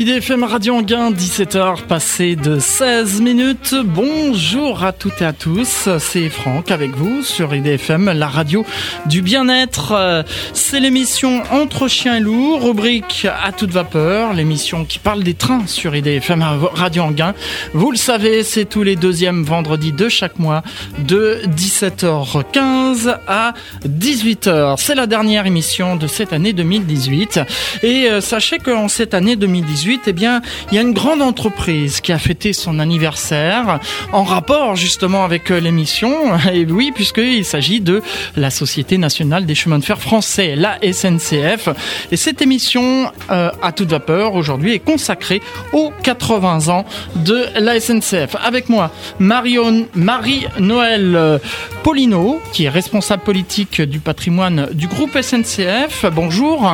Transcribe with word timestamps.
IDFM 0.00 0.44
Radio 0.44 0.76
Anguin, 0.76 1.10
17h 1.10 1.82
passé 1.86 2.36
de 2.36 2.60
16 2.60 3.20
minutes. 3.20 3.74
Bonjour 3.84 4.84
à 4.84 4.92
toutes 4.92 5.22
et 5.22 5.24
à 5.24 5.32
tous, 5.32 5.88
c'est 5.98 6.28
Franck 6.28 6.70
avec 6.70 6.92
vous 6.92 7.24
sur 7.24 7.52
IDFM, 7.52 8.12
la 8.12 8.28
radio 8.28 8.64
du 9.06 9.22
bien-être. 9.22 10.24
C'est 10.52 10.78
l'émission 10.78 11.42
Entre 11.50 11.88
chiens 11.88 12.18
et 12.18 12.20
loups, 12.20 12.58
rubrique 12.58 13.26
à 13.42 13.50
toute 13.50 13.70
vapeur, 13.70 14.34
l'émission 14.34 14.84
qui 14.84 15.00
parle 15.00 15.24
des 15.24 15.34
trains 15.34 15.66
sur 15.66 15.96
IDFM 15.96 16.44
Radio 16.74 17.02
Anguin. 17.02 17.34
Vous 17.74 17.90
le 17.90 17.96
savez, 17.96 18.44
c'est 18.44 18.66
tous 18.66 18.84
les 18.84 18.94
deuxièmes 18.94 19.42
vendredis 19.42 19.90
de 19.90 20.08
chaque 20.08 20.38
mois 20.38 20.62
de 21.00 21.40
17h15 21.48 23.18
à 23.26 23.52
18h. 23.84 24.76
C'est 24.78 24.94
la 24.94 25.08
dernière 25.08 25.46
émission 25.46 25.96
de 25.96 26.06
cette 26.06 26.32
année 26.32 26.52
2018 26.52 27.40
et 27.82 28.08
euh, 28.08 28.20
sachez 28.20 28.58
qu'en 28.58 28.86
cette 28.86 29.12
année 29.12 29.34
2018, 29.34 29.87
eh 30.06 30.12
bien, 30.12 30.42
il 30.70 30.74
y 30.74 30.78
a 30.78 30.82
une 30.82 30.92
grande 30.92 31.22
entreprise 31.22 32.00
qui 32.00 32.12
a 32.12 32.18
fêté 32.18 32.52
son 32.52 32.78
anniversaire 32.78 33.80
en 34.12 34.22
rapport 34.22 34.76
justement 34.76 35.24
avec 35.24 35.50
euh, 35.50 35.60
l'émission. 35.60 36.12
Et 36.52 36.64
oui, 36.64 36.92
puisqu'il 36.94 37.44
s'agit 37.44 37.80
de 37.80 38.02
la 38.36 38.50
Société 38.50 38.98
nationale 38.98 39.46
des 39.46 39.54
chemins 39.54 39.78
de 39.78 39.84
fer 39.84 39.98
français, 39.98 40.56
la 40.56 40.78
SNCF. 40.82 41.68
Et 42.12 42.16
cette 42.16 42.42
émission 42.42 43.10
euh, 43.30 43.50
à 43.62 43.72
toute 43.72 43.88
vapeur 43.88 44.34
aujourd'hui 44.34 44.74
est 44.74 44.78
consacrée 44.78 45.40
aux 45.72 45.92
80 46.02 46.68
ans 46.68 46.84
de 47.16 47.46
la 47.58 47.80
SNCF. 47.80 48.36
Avec 48.42 48.68
moi, 48.68 48.90
Marion, 49.18 49.86
Marie-Noël 49.94 51.16
euh, 51.16 51.38
Polino, 51.82 52.40
qui 52.52 52.64
est 52.64 52.68
responsable 52.68 53.22
politique 53.22 53.80
du 53.80 54.00
patrimoine 54.00 54.68
du 54.72 54.86
groupe 54.86 55.18
SNCF. 55.20 56.04
Bonjour. 56.12 56.70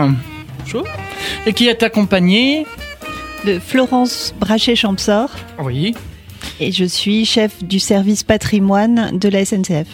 Bonjour. 0.61 0.85
Et 1.47 1.53
qui 1.53 1.69
est 1.69 1.83
accompagnée 1.83 2.67
de 3.45 3.59
Florence 3.59 4.34
Brachet-Champsor. 4.41 5.28
Oui. 5.62 5.95
Et 6.61 6.73
je 6.73 6.84
suis 6.84 7.25
chef 7.25 7.62
du 7.62 7.78
service 7.78 8.23
patrimoine 8.23 9.19
de 9.19 9.28
la 9.28 9.45
SNCF. 9.45 9.86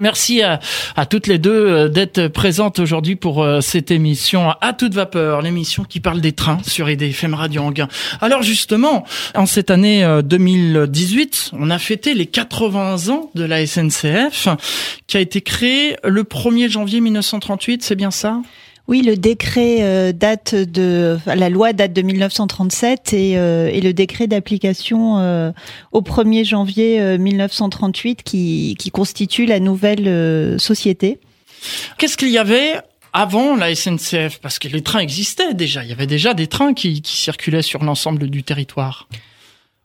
Merci 0.00 0.42
à, 0.42 0.58
toutes 1.04 1.26
les 1.26 1.38
deux 1.38 1.50
euh, 1.50 1.88
d'être 1.88 2.28
présentes 2.28 2.78
aujourd'hui 2.78 3.16
pour 3.16 3.42
euh, 3.42 3.60
cette 3.60 3.90
émission 3.90 4.48
à 4.62 4.72
toute 4.72 4.94
vapeur, 4.94 5.42
l'émission 5.42 5.84
qui 5.84 6.00
parle 6.00 6.22
des 6.22 6.32
trains 6.32 6.58
sur 6.66 6.88
IDFM 6.88 7.34
Radio 7.34 7.62
Anguin. 7.62 7.88
Alors 8.22 8.42
justement, 8.42 9.04
en 9.34 9.44
cette 9.44 9.70
année 9.70 10.06
2018, 10.24 11.50
euh, 11.52 11.58
on 11.60 11.68
a 11.68 11.78
fêté 11.78 12.14
les 12.14 12.24
80 12.24 13.10
ans 13.10 13.30
de 13.34 13.44
la 13.44 13.66
SNCF 13.66 14.48
qui 15.06 15.18
a 15.18 15.20
été 15.20 15.42
créée 15.42 15.96
le 16.02 16.22
1er 16.22 16.70
janvier 16.70 17.02
1938, 17.02 17.82
c'est 17.82 17.96
bien 17.96 18.10
ça? 18.10 18.40
Oui, 18.90 19.02
le 19.02 19.16
décret 19.16 19.78
euh, 19.82 20.10
date 20.10 20.56
de 20.56 21.16
la 21.24 21.48
loi 21.48 21.72
date 21.72 21.92
de 21.92 22.02
1937 22.02 23.12
et, 23.12 23.38
euh, 23.38 23.70
et 23.72 23.80
le 23.80 23.92
décret 23.92 24.26
d'application 24.26 25.20
euh, 25.20 25.52
au 25.92 26.00
1er 26.00 26.44
janvier 26.44 27.16
1938 27.16 28.24
qui, 28.24 28.74
qui 28.76 28.90
constitue 28.90 29.46
la 29.46 29.60
nouvelle 29.60 30.58
société. 30.58 31.20
Qu'est-ce 31.98 32.16
qu'il 32.16 32.30
y 32.30 32.38
avait 32.38 32.80
avant 33.12 33.54
la 33.54 33.72
SNCF 33.72 34.40
Parce 34.42 34.58
que 34.58 34.66
les 34.66 34.82
trains 34.82 34.98
existaient 34.98 35.54
déjà. 35.54 35.84
Il 35.84 35.90
y 35.90 35.92
avait 35.92 36.08
déjà 36.08 36.34
des 36.34 36.48
trains 36.48 36.74
qui, 36.74 37.00
qui 37.00 37.16
circulaient 37.16 37.62
sur 37.62 37.84
l'ensemble 37.84 38.28
du 38.28 38.42
territoire. 38.42 39.08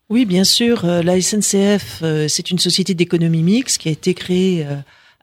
Oui, 0.10 0.26
bien 0.26 0.44
sûr. 0.44 0.84
La 0.84 1.22
SNCF, 1.22 2.02
c'est 2.28 2.50
une 2.50 2.60
société 2.60 2.96
d'économie 2.96 3.44
mixte 3.44 3.82
qui 3.82 3.90
a 3.90 3.92
été 3.92 4.16
créée 4.16 4.66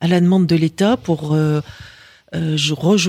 à 0.00 0.06
la 0.06 0.20
demande 0.20 0.46
de 0.46 0.54
l'État 0.54 0.96
pour 0.96 1.36
euh, 2.34 2.56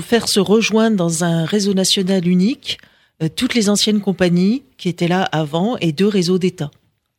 faire 0.01 0.27
se 0.27 0.39
rejoindre 0.39 0.97
dans 0.97 1.23
un 1.23 1.45
réseau 1.45 1.73
national 1.73 2.27
unique 2.27 2.77
euh, 3.21 3.29
toutes 3.33 3.53
les 3.53 3.69
anciennes 3.69 4.01
compagnies 4.01 4.63
qui 4.77 4.89
étaient 4.89 5.07
là 5.07 5.23
avant 5.23 5.77
et 5.77 5.91
deux 5.91 6.07
réseaux 6.07 6.37
d'État. 6.37 6.71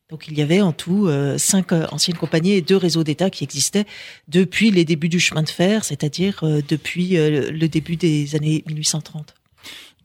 Donc 0.09 0.27
il 0.27 0.37
y 0.37 0.41
avait 0.41 0.61
en 0.61 0.71
tout 0.71 1.07
euh, 1.07 1.37
cinq 1.37 1.71
anciennes 1.71 2.17
compagnies 2.17 2.51
et 2.51 2.61
deux 2.61 2.77
réseaux 2.77 3.03
d'État 3.03 3.29
qui 3.29 3.43
existaient 3.43 3.85
depuis 4.27 4.69
les 4.69 4.85
débuts 4.85 5.09
du 5.09 5.19
chemin 5.19 5.41
de 5.41 5.49
fer, 5.49 5.83
c'est-à-dire 5.83 6.43
depuis 6.67 7.15
le 7.17 7.67
début 7.67 7.95
des 7.95 8.35
années 8.35 8.63
1830. 8.67 9.33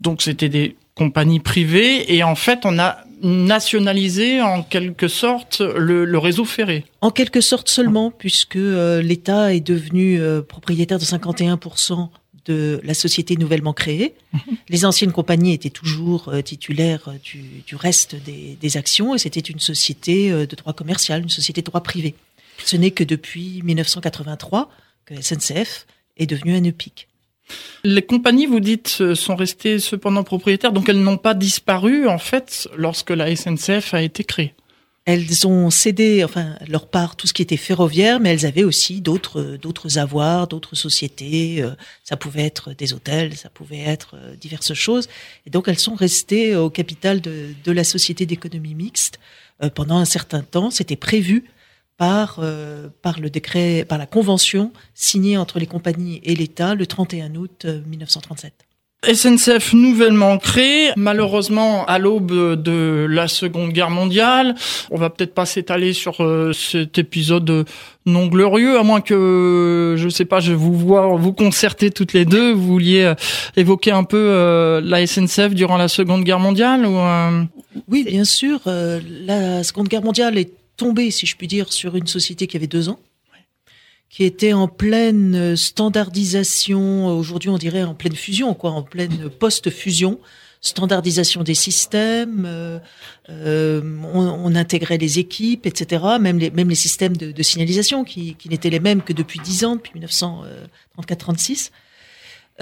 Donc 0.00 0.22
c'était 0.22 0.48
des 0.48 0.76
compagnies 0.94 1.40
privées 1.40 2.14
et 2.14 2.22
en 2.22 2.34
fait 2.34 2.60
on 2.64 2.78
a 2.78 3.04
nationalisé 3.22 4.40
en 4.40 4.62
quelque 4.62 5.08
sorte 5.08 5.60
le, 5.60 6.18
réseau 6.18 6.44
ferré. 6.44 6.84
En 7.00 7.10
quelque 7.10 7.40
sorte 7.40 7.68
seulement, 7.68 8.10
puisque 8.10 8.56
euh, 8.56 9.02
l'État 9.02 9.54
est 9.54 9.60
devenu 9.60 10.20
euh, 10.20 10.42
propriétaire 10.42 10.98
de 10.98 11.04
51% 11.04 12.08
de 12.46 12.80
la 12.82 12.94
société 12.94 13.36
nouvellement 13.36 13.72
créée. 13.72 14.14
Mhm. 14.32 14.40
Les 14.68 14.84
anciennes 14.84 15.12
compagnies 15.12 15.52
étaient 15.52 15.70
toujours 15.70 16.28
euh, 16.28 16.40
titulaires 16.40 17.10
du, 17.22 17.76
reste 17.76 18.16
des, 18.16 18.56
des, 18.60 18.76
actions 18.76 19.14
et 19.14 19.18
c'était 19.18 19.40
une 19.40 19.60
société 19.60 20.30
de 20.30 20.56
droit 20.56 20.72
commercial, 20.72 21.22
une 21.22 21.28
société 21.28 21.60
de 21.60 21.66
droit 21.66 21.82
privé. 21.82 22.14
Ce 22.64 22.76
n'est 22.76 22.90
que 22.90 23.04
depuis 23.04 23.60
1983 23.64 24.70
que 25.04 25.20
SNCF 25.20 25.86
est 26.16 26.26
devenue 26.26 26.54
un 26.54 26.64
EPIC. 26.64 27.08
Les 27.84 28.02
compagnies, 28.02 28.46
vous 28.46 28.60
dites, 28.60 28.98
euh, 29.00 29.14
sont 29.14 29.36
restées 29.36 29.78
cependant 29.78 30.24
propriétaires, 30.24 30.72
donc 30.72 30.88
elles 30.88 31.02
n'ont 31.02 31.16
pas 31.16 31.34
disparu 31.34 32.08
en 32.08 32.18
fait 32.18 32.68
lorsque 32.76 33.10
la 33.10 33.34
SNCF 33.34 33.94
a 33.94 34.02
été 34.02 34.24
créée. 34.24 34.54
Elles 35.06 35.46
ont 35.46 35.70
cédé, 35.70 36.22
enfin, 36.24 36.56
leur 36.68 36.86
part, 36.86 37.16
tout 37.16 37.26
ce 37.26 37.32
qui 37.32 37.42
était 37.42 37.56
ferroviaire, 37.56 38.20
mais 38.20 38.30
elles 38.30 38.46
avaient 38.46 38.64
aussi 38.64 39.00
d'autres, 39.00 39.58
d'autres 39.60 39.98
avoirs, 39.98 40.46
d'autres 40.46 40.76
sociétés. 40.76 41.62
Euh, 41.62 41.70
ça 42.04 42.16
pouvait 42.16 42.44
être 42.44 42.74
des 42.74 42.92
hôtels, 42.92 43.34
ça 43.34 43.48
pouvait 43.48 43.80
être 43.80 44.14
euh, 44.14 44.36
diverses 44.36 44.74
choses. 44.74 45.08
Et 45.46 45.50
donc, 45.50 45.68
elles 45.68 45.78
sont 45.78 45.94
restées 45.94 46.54
au 46.54 46.68
capital 46.68 47.20
de, 47.22 47.48
de 47.64 47.72
la 47.72 47.82
société 47.82 48.26
d'économie 48.26 48.74
mixte 48.74 49.18
pendant 49.74 49.96
un 49.96 50.06
certain 50.06 50.40
temps. 50.40 50.70
C'était 50.70 50.96
prévu 50.96 51.44
par, 52.00 52.38
euh, 52.38 52.88
par 53.02 53.20
le 53.20 53.28
décret, 53.28 53.84
par 53.86 53.98
la 53.98 54.06
convention 54.06 54.72
signée 54.94 55.36
entre 55.36 55.58
les 55.58 55.66
compagnies 55.66 56.22
et 56.24 56.34
l'État 56.34 56.74
le 56.74 56.86
31 56.86 57.34
août 57.34 57.66
1937. 57.66 58.54
Euh, 59.06 59.12
SNCF 59.12 59.74
nouvellement 59.74 60.38
créée, 60.38 60.92
malheureusement 60.96 61.84
à 61.84 61.98
l'aube 61.98 62.32
de 62.62 63.06
la 63.06 63.28
Seconde 63.28 63.72
Guerre 63.72 63.90
mondiale. 63.90 64.54
On 64.90 64.96
va 64.96 65.10
peut-être 65.10 65.34
pas 65.34 65.44
s'étaler 65.44 65.92
sur 65.92 66.22
euh, 66.24 66.54
cet 66.54 66.96
épisode 66.96 67.66
non 68.06 68.28
glorieux, 68.28 68.78
à 68.78 68.82
moins 68.82 69.02
que, 69.02 69.96
je 69.98 70.08
sais 70.08 70.24
pas, 70.24 70.40
je 70.40 70.54
vous 70.54 70.72
vois 70.72 71.06
vous 71.16 71.34
concerter 71.34 71.90
toutes 71.90 72.14
les 72.14 72.24
deux. 72.24 72.50
Vous 72.52 72.66
vouliez 72.66 73.12
évoquer 73.58 73.90
un 73.90 74.04
peu 74.04 74.80
la 74.82 75.06
SNCF 75.06 75.50
durant 75.54 75.76
la 75.76 75.88
Seconde 75.88 76.24
Guerre 76.24 76.40
mondiale 76.40 76.86
ou 76.86 76.98
Oui, 77.88 78.04
bien 78.04 78.24
sûr. 78.24 78.60
la 78.64 79.62
Seconde 79.64 79.88
Guerre 79.88 80.02
mondiale 80.02 80.38
est 80.38 80.59
tombé, 80.80 81.10
si 81.10 81.26
je 81.26 81.36
puis 81.36 81.46
dire, 81.46 81.72
sur 81.72 81.94
une 81.94 82.06
société 82.06 82.46
qui 82.46 82.56
avait 82.56 82.66
deux 82.66 82.88
ans, 82.88 82.98
qui 84.08 84.24
était 84.24 84.54
en 84.54 84.66
pleine 84.66 85.54
standardisation, 85.54 87.06
aujourd'hui 87.06 87.50
on 87.50 87.58
dirait 87.58 87.82
en 87.82 87.94
pleine 87.94 88.16
fusion, 88.16 88.54
quoi, 88.54 88.70
en 88.70 88.82
pleine 88.82 89.28
post-fusion, 89.28 90.18
standardisation 90.62 91.42
des 91.42 91.54
systèmes, 91.54 92.44
euh, 92.46 92.78
euh, 93.28 93.82
on, 94.14 94.54
intégrait 94.54 94.96
les 94.96 95.18
équipes, 95.18 95.66
etc., 95.66 96.02
même 96.18 96.38
les, 96.38 96.74
systèmes 96.74 97.16
de, 97.16 97.42
signalisation 97.42 98.04
qui, 98.04 98.36
n'étaient 98.48 98.70
les 98.70 98.80
mêmes 98.80 99.02
que 99.02 99.12
depuis 99.12 99.38
dix 99.40 99.64
ans, 99.64 99.76
depuis 99.76 100.00
1934-36. 100.00 101.70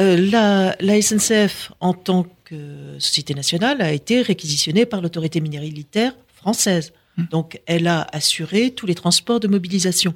Euh, 0.00 0.16
la, 0.30 0.76
la 0.80 1.00
SNCF, 1.00 1.72
en 1.80 1.94
tant 1.94 2.26
que 2.44 2.96
société 2.98 3.34
nationale, 3.34 3.80
a 3.80 3.92
été 3.92 4.22
réquisitionnée 4.22 4.86
par 4.86 5.00
l'autorité 5.02 5.40
militaire 5.40 6.14
française. 6.34 6.92
Mmh. 7.18 7.24
Donc, 7.30 7.60
elle 7.66 7.88
a 7.88 8.06
assuré 8.12 8.70
tous 8.70 8.86
les 8.86 8.94
transports 8.94 9.40
de 9.40 9.48
mobilisation. 9.48 10.14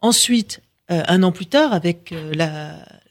Ensuite, 0.00 0.60
euh, 0.90 1.02
un 1.08 1.22
an 1.22 1.32
plus 1.32 1.46
tard, 1.46 1.72
avec 1.72 2.12
euh, 2.12 2.32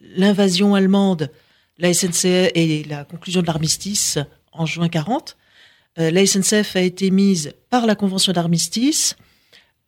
l'invasion 0.01 0.75
allemande, 0.75 1.31
la 1.77 1.93
SNCF 1.93 2.51
et 2.53 2.85
la 2.87 3.03
conclusion 3.03 3.41
de 3.41 3.47
l'armistice 3.47 4.19
en 4.53 4.65
juin 4.65 4.87
40, 4.87 5.35
euh, 5.97 6.11
la 6.11 6.25
SNCF 6.25 6.75
a 6.75 6.81
été 6.81 7.09
mise 7.09 7.53
par 7.69 7.85
la 7.85 7.95
convention 7.95 8.31
d'armistice 8.31 9.15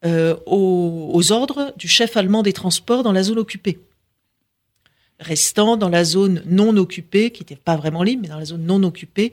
aux, 0.04 1.10
aux, 1.12 1.32
ordres 1.32 1.74
du 1.76 1.88
chef 1.88 2.16
allemand 2.16 2.42
des 2.44 2.52
transports 2.52 3.02
dans 3.02 3.10
la 3.10 3.24
zone 3.24 3.38
occupée. 3.38 3.80
Restant 5.18 5.76
dans 5.76 5.88
la 5.88 6.04
zone 6.04 6.40
non 6.46 6.76
occupée, 6.76 7.32
qui 7.32 7.42
n'était 7.42 7.56
pas 7.56 7.74
vraiment 7.74 8.04
libre, 8.04 8.22
mais 8.22 8.28
dans 8.28 8.38
la 8.38 8.44
zone 8.44 8.64
non 8.64 8.80
occupée, 8.84 9.32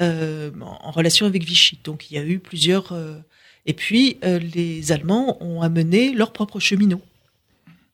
euh, 0.00 0.52
en 0.60 0.92
relation 0.92 1.26
avec 1.26 1.42
Vichy. 1.42 1.80
Donc 1.82 2.10
il 2.10 2.14
y 2.14 2.18
a 2.18 2.24
eu 2.24 2.38
plusieurs. 2.38 2.92
Euh, 2.92 3.18
et 3.66 3.72
puis 3.72 4.18
euh, 4.24 4.38
les 4.38 4.92
Allemands 4.92 5.42
ont 5.42 5.60
amené 5.60 6.12
leurs 6.12 6.32
propres 6.32 6.60
cheminots, 6.60 7.02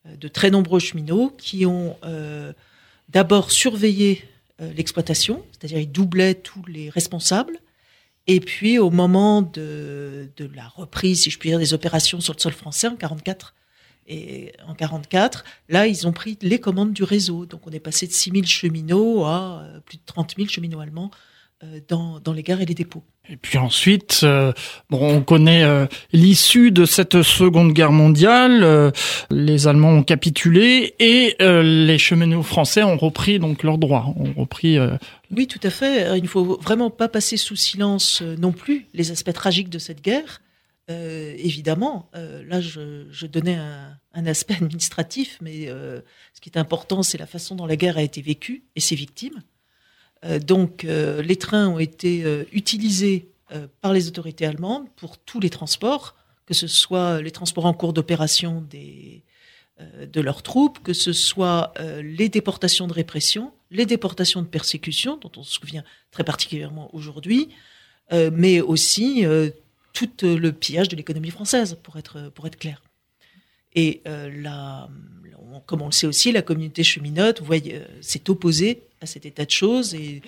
de 0.05 0.29
très 0.29 0.51
nombreux 0.51 0.81
cheminots 0.81 1.33
qui 1.39 1.65
ont 1.65 1.97
d'abord 3.09 3.51
surveillé 3.51 4.25
l'exploitation, 4.61 5.45
c'est-à-dire 5.53 5.79
ils 5.79 5.91
doublaient 5.91 6.35
tous 6.35 6.65
les 6.67 6.91
responsables. 6.91 7.59
Et 8.27 8.41
puis 8.41 8.79
au 8.79 8.91
moment 8.91 9.43
de, 9.43 10.29
de, 10.37 10.51
la 10.55 10.69
reprise, 10.69 11.23
si 11.23 11.31
je 11.31 11.39
puis 11.39 11.51
dire, 11.51 11.59
des 11.59 11.75
opérations 11.75 12.21
sur 12.21 12.35
le 12.35 12.41
sol 12.41 12.53
français 12.53 12.89
en 12.89 12.97
44, 12.97 13.55
et 14.06 14.53
en 14.67 14.75
44, 14.75 15.45
là, 15.71 15.87
ils 15.87 16.06
ont 16.06 16.12
pris 16.12 16.37
les 16.43 16.61
commandes 16.61 16.93
du 16.93 17.03
réseau. 17.03 17.47
Donc 17.47 17.67
on 17.67 17.71
est 17.71 17.81
passé 17.81 18.06
de 18.06 18.12
6 18.12 18.31
000 18.33 18.45
cheminots 18.45 19.25
à 19.25 19.65
plus 19.87 19.97
de 19.97 20.03
30 20.05 20.35
000 20.37 20.49
cheminots 20.49 20.81
allemands 20.81 21.11
dans, 21.88 22.20
dans 22.20 22.32
les 22.32 22.43
gares 22.43 22.61
et 22.61 22.66
les 22.66 22.75
dépôts. 22.75 23.05
Et 23.31 23.38
puis 23.38 23.56
ensuite, 23.56 24.20
euh, 24.22 24.52
bon, 24.90 25.16
on 25.16 25.22
connaît 25.22 25.64
euh, 25.64 25.87
l'issue 26.12 26.70
de 26.70 26.84
cette 26.84 27.22
Seconde 27.22 27.72
Guerre 27.72 27.93
mondiale. 27.93 28.62
Euh, 28.62 28.90
les 29.31 29.66
Allemands 29.66 29.93
ont 29.93 30.02
capitulé 30.02 30.94
et 30.99 31.37
les 31.40 31.99
cheminots 31.99 32.43
français 32.43 32.82
ont 32.82 32.99
repris 32.99 33.38
donc 33.38 33.62
leurs 33.62 33.78
droits, 33.78 34.12
ont 34.16 34.32
repris. 34.38 34.78
Oui, 35.34 35.46
tout 35.46 35.61
à 35.62 35.70
fait. 35.70 36.19
Il 36.19 36.22
ne 36.22 36.28
faut 36.28 36.58
vraiment 36.61 36.90
pas 36.90 37.08
passer 37.08 37.37
sous 37.37 37.56
silence 37.56 38.22
non 38.22 38.52
plus 38.52 38.87
les 38.93 39.10
aspects 39.10 39.32
tragiques 39.32 39.70
de 39.70 39.78
cette 39.78 40.02
guerre. 40.02 40.43
évidemment, 40.88 42.10
là, 42.12 42.60
je, 42.60 43.06
je 43.10 43.26
donnais 43.26 43.56
un, 43.56 43.96
un, 44.12 44.26
aspect 44.26 44.55
administratif, 44.60 45.38
mais 45.40 45.67
ce 45.67 46.40
qui 46.40 46.50
est 46.50 46.58
important, 46.58 47.02
c'est 47.02 47.19
la 47.19 47.26
façon 47.26 47.55
dont 47.55 47.67
la 47.67 47.76
guerre 47.76 47.96
a 47.96 48.02
été 48.02 48.20
vécue 48.20 48.64
et 48.76 48.81
ses 48.81 48.96
victimes. 48.96 49.43
Euh, 50.25 50.38
donc, 50.38 50.85
euh, 50.85 51.23
les 51.23 51.37
trains 51.37 51.69
ont 51.69 51.79
été 51.79 52.25
euh, 52.25 52.44
utilisés 52.53 53.29
par 53.82 53.93
les 53.93 54.09
autorités 54.09 54.47
allemandes 54.47 54.88
pour 54.97 55.17
tous 55.17 55.38
les 55.38 55.50
transports, 55.50 56.17
que 56.44 56.55
ce 56.55 56.67
soit 56.67 57.23
les 57.23 57.31
transports 57.31 57.67
en 57.67 57.75
cours 57.75 57.93
d'opération 57.93 58.67
de 58.69 60.21
leurs 60.21 60.43
troupes, 60.43 60.82
que 60.82 60.93
ce 60.93 61.12
soit 61.12 61.73
les 62.03 62.29
déportations 62.29 62.88
de 62.88 62.93
répression, 62.93 63.53
les 63.71 63.87
déportations 63.87 64.43
de 64.43 64.49
persécution, 64.49 65.19
dont 65.19 65.31
on 65.37 65.44
se 65.44 65.53
souvient 65.53 65.85
très 66.11 66.25
particulièrement 66.25 66.93
aujourd'hui, 66.97 67.50
mais 68.11 68.61
aussi 68.61 69.25
tout 69.93 70.11
le 70.23 70.50
pillage 70.50 70.88
de 70.88 70.97
l'économie 70.97 71.31
française, 71.31 71.79
pour 71.85 71.97
être, 71.97 72.32
pour 72.35 72.49
être 72.49 72.59
clair. 72.59 72.82
Et 73.77 74.03
la, 74.05 74.88
comme 75.67 75.82
on 75.82 75.87
le 75.87 75.93
sait 75.93 76.09
aussi, 76.09 76.32
la 76.32 76.43
communauté 76.43 76.82
cheminote 76.82 77.41
s'est 78.00 78.29
opposée 78.31 78.82
à 79.05 79.06
cet 79.06 79.25
état 79.25 79.45
de 79.45 79.51
choses. 79.51 79.95
Et 79.95 80.23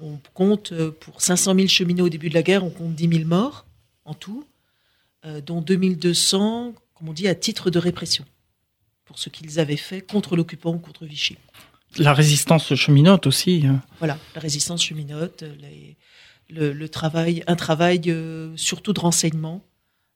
on 0.00 0.18
compte 0.34 0.72
euh, 0.72 0.90
pour 0.90 1.20
500 1.20 1.54
000 1.54 1.68
cheminots 1.68 2.06
au 2.06 2.08
début 2.08 2.28
de 2.28 2.34
la 2.34 2.42
guerre, 2.42 2.64
on 2.64 2.70
compte 2.70 2.94
10 2.94 3.08
000 3.08 3.28
morts 3.28 3.66
en 4.04 4.14
tout, 4.14 4.44
euh, 5.24 5.40
dont 5.40 5.60
2200, 5.60 6.74
comme 6.94 7.08
on 7.08 7.12
dit, 7.12 7.28
à 7.28 7.34
titre 7.34 7.70
de 7.70 7.78
répression, 7.78 8.24
pour 9.04 9.18
ce 9.18 9.28
qu'ils 9.28 9.60
avaient 9.60 9.76
fait 9.76 10.00
contre 10.00 10.36
l'occupant 10.36 10.74
ou 10.74 10.78
contre 10.78 11.04
Vichy. 11.04 11.36
La 11.98 12.14
résistance 12.14 12.74
cheminote 12.74 13.26
aussi. 13.26 13.64
Hein. 13.66 13.82
Voilà, 13.98 14.18
la 14.34 14.40
résistance 14.40 14.82
cheminote, 14.82 15.44
le, 16.48 16.88
travail, 16.88 17.42
un 17.46 17.56
travail 17.56 18.02
euh, 18.06 18.56
surtout 18.56 18.92
de 18.92 19.00
renseignement, 19.00 19.62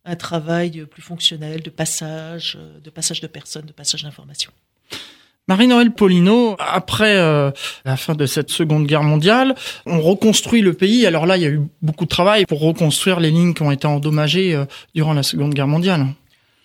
un 0.04 0.16
travail 0.16 0.86
plus 0.86 1.02
fonctionnel 1.02 1.62
de 1.62 1.70
passage, 1.70 2.58
de 2.82 2.90
passage 2.90 3.20
de 3.20 3.26
personnes, 3.26 3.66
de 3.66 3.72
passage 3.72 4.02
d'informations. 4.04 4.52
Marie-Noël 5.46 5.90
Polino, 5.90 6.56
après 6.58 7.18
euh, 7.18 7.50
la 7.84 7.98
fin 7.98 8.14
de 8.14 8.24
cette 8.24 8.48
Seconde 8.48 8.86
Guerre 8.86 9.02
mondiale, 9.02 9.54
on 9.84 10.00
reconstruit 10.00 10.62
le 10.62 10.72
pays. 10.72 11.04
Alors 11.04 11.26
là, 11.26 11.36
il 11.36 11.42
y 11.42 11.46
a 11.46 11.50
eu 11.50 11.60
beaucoup 11.82 12.04
de 12.04 12.08
travail 12.08 12.46
pour 12.46 12.60
reconstruire 12.60 13.20
les 13.20 13.30
lignes 13.30 13.52
qui 13.52 13.60
ont 13.60 13.70
été 13.70 13.86
endommagées 13.86 14.54
euh, 14.54 14.64
durant 14.94 15.12
la 15.12 15.22
Seconde 15.22 15.52
Guerre 15.52 15.68
mondiale. 15.68 16.06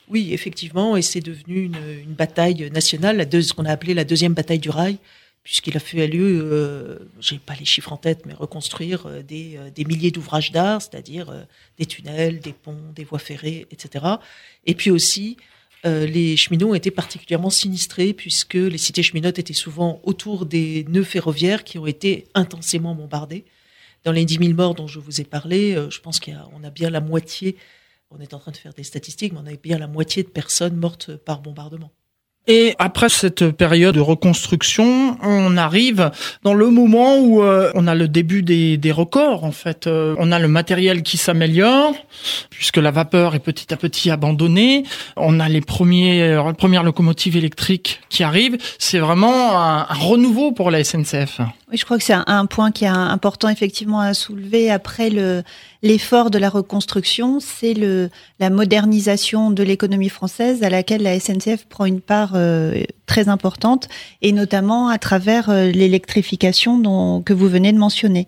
Oui, 0.07 0.29
effectivement, 0.31 0.95
et 0.95 1.01
c'est 1.01 1.19
devenu 1.19 1.65
une, 1.65 2.13
bataille 2.13 2.71
nationale, 2.71 3.17
la 3.17 3.41
ce 3.41 3.53
qu'on 3.53 3.65
a 3.65 3.71
appelé 3.71 3.93
la 3.93 4.05
deuxième 4.05 4.33
bataille 4.33 4.59
du 4.59 4.69
rail, 4.69 4.97
puisqu'il 5.43 5.75
a 5.75 5.81
fallu, 5.81 6.21
euh, 6.21 6.99
j'ai 7.19 7.37
pas 7.37 7.55
les 7.59 7.65
chiffres 7.65 7.91
en 7.91 7.97
tête, 7.97 8.25
mais 8.25 8.33
reconstruire 8.33 9.07
euh, 9.07 9.21
des 9.21 9.85
milliers 9.85 10.11
d'ouvrages 10.11 10.53
d'art, 10.53 10.81
c'est-à-dire 10.81 11.33
des 11.77 11.85
tunnels, 11.85 12.39
des 12.39 12.53
ponts, 12.53 12.93
des 12.95 13.03
voies 13.03 13.19
ferrées, 13.19 13.67
etc. 13.71 14.05
Et 14.65 14.73
puis 14.73 14.89
aussi 14.89 15.35
euh, 15.85 16.05
les 16.05 16.35
cheminots 16.35 16.75
été 16.75 16.91
particulièrement 16.91 17.49
sinistrés 17.49 18.13
puisque 18.13 18.55
les 18.55 18.77
cités 18.77 19.03
cheminotes 19.03 19.39
étaient 19.39 19.53
souvent 19.53 20.01
autour 20.03 20.45
des 20.45 20.85
nœuds 20.89 21.03
ferroviaires 21.03 21.63
qui 21.63 21.77
ont 21.77 21.87
été 21.87 22.27
intensément 22.33 22.95
bombardés. 22.95 23.45
Dans 24.03 24.11
les 24.11 24.25
10 24.25 24.39
000 24.39 24.53
morts 24.53 24.75
dont 24.75 24.87
je 24.87 24.99
vous 24.99 25.21
ai 25.21 25.23
parlé, 25.23 25.75
euh, 25.75 25.89
je 25.89 25.99
pense 26.01 26.19
qu'on 26.19 26.63
a, 26.63 26.67
a 26.67 26.69
bien 26.69 26.89
la 26.89 27.01
moitié, 27.01 27.57
on 28.11 28.19
est 28.19 28.33
en 28.33 28.39
train 28.39 28.51
de 28.51 28.57
faire 28.57 28.73
des 28.73 28.83
statistiques, 28.83 29.33
mais 29.33 29.39
on 29.41 29.45
a 29.45 29.55
bien 29.55 29.77
la 29.77 29.87
moitié 29.87 30.23
de 30.23 30.29
personnes 30.29 30.75
mortes 30.75 31.15
par 31.15 31.41
bombardement. 31.41 31.91
Et 32.51 32.73
après 32.79 33.09
cette 33.09 33.51
période 33.51 33.93
de 33.93 33.99
reconstruction, 33.99 35.15
on 35.21 35.55
arrive 35.55 36.09
dans 36.41 36.55
le 36.55 36.71
moment 36.71 37.19
où 37.19 37.43
euh, 37.43 37.71
on 37.75 37.85
a 37.85 37.93
le 37.93 38.07
début 38.07 38.41
des, 38.41 38.75
des 38.75 38.91
records. 38.91 39.43
En 39.43 39.51
fait, 39.51 39.85
euh, 39.85 40.15
on 40.17 40.31
a 40.31 40.39
le 40.39 40.47
matériel 40.47 41.03
qui 41.03 41.17
s'améliore 41.17 41.93
puisque 42.49 42.77
la 42.77 42.89
vapeur 42.89 43.35
est 43.35 43.39
petit 43.39 43.71
à 43.71 43.77
petit 43.77 44.09
abandonnée. 44.09 44.83
On 45.15 45.39
a 45.39 45.47
les 45.47 45.61
premiers, 45.61 46.23
euh, 46.23 46.51
premières 46.53 46.81
locomotives 46.81 47.37
électriques 47.37 48.01
qui 48.09 48.23
arrivent. 48.23 48.57
C'est 48.79 48.97
vraiment 48.97 49.55
un, 49.55 49.83
renouveau 49.83 50.51
pour 50.51 50.71
la 50.71 50.83
SNCF. 50.83 51.41
Oui, 51.71 51.77
je 51.77 51.85
crois 51.85 51.99
que 51.99 52.03
c'est 52.03 52.17
un, 52.25 52.45
point 52.47 52.71
qui 52.71 52.85
est 52.85 52.87
important 52.87 53.49
effectivement 53.49 53.99
à 53.99 54.15
soulever 54.15 54.71
après 54.71 55.11
le 55.11 55.43
l'effort 55.81 56.29
de 56.29 56.37
la 56.37 56.49
reconstruction, 56.49 57.39
c'est 57.39 57.73
le, 57.73 58.09
la 58.39 58.49
modernisation 58.49 59.51
de 59.51 59.63
l'économie 59.63 60.09
française 60.09 60.63
à 60.63 60.69
laquelle 60.69 61.03
la 61.03 61.19
SNCF 61.19 61.65
prend 61.65 61.85
une 61.85 62.01
part 62.01 62.33
euh, 62.35 62.83
très 63.05 63.29
importante, 63.29 63.89
et 64.21 64.31
notamment 64.31 64.89
à 64.89 64.97
travers 64.97 65.49
euh, 65.49 65.71
l'électrification 65.71 67.21
que 67.21 67.33
vous 67.33 67.47
venez 67.47 67.71
de 67.71 67.77
mentionner. 67.77 68.27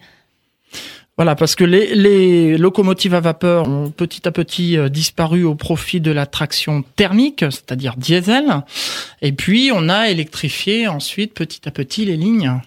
Voilà, 1.17 1.35
parce 1.35 1.55
que 1.55 1.65
les, 1.65 1.93
les, 1.93 2.57
locomotives 2.57 3.13
à 3.13 3.19
vapeur 3.19 3.67
ont 3.67 3.91
petit 3.91 4.27
à 4.27 4.31
petit 4.31 4.77
euh, 4.77 4.89
disparu 4.89 5.43
au 5.43 5.55
profit 5.55 5.99
de 5.99 6.09
la 6.09 6.25
traction 6.25 6.83
thermique, 6.95 7.41
c'est-à-dire 7.41 7.95
diesel. 7.97 8.63
Et 9.21 9.33
puis, 9.33 9.71
on 9.73 9.89
a 9.89 10.09
électrifié 10.09 10.87
ensuite 10.87 11.33
petit 11.33 11.67
à 11.67 11.71
petit 11.71 12.05
les 12.05 12.17
lignes. 12.17 12.59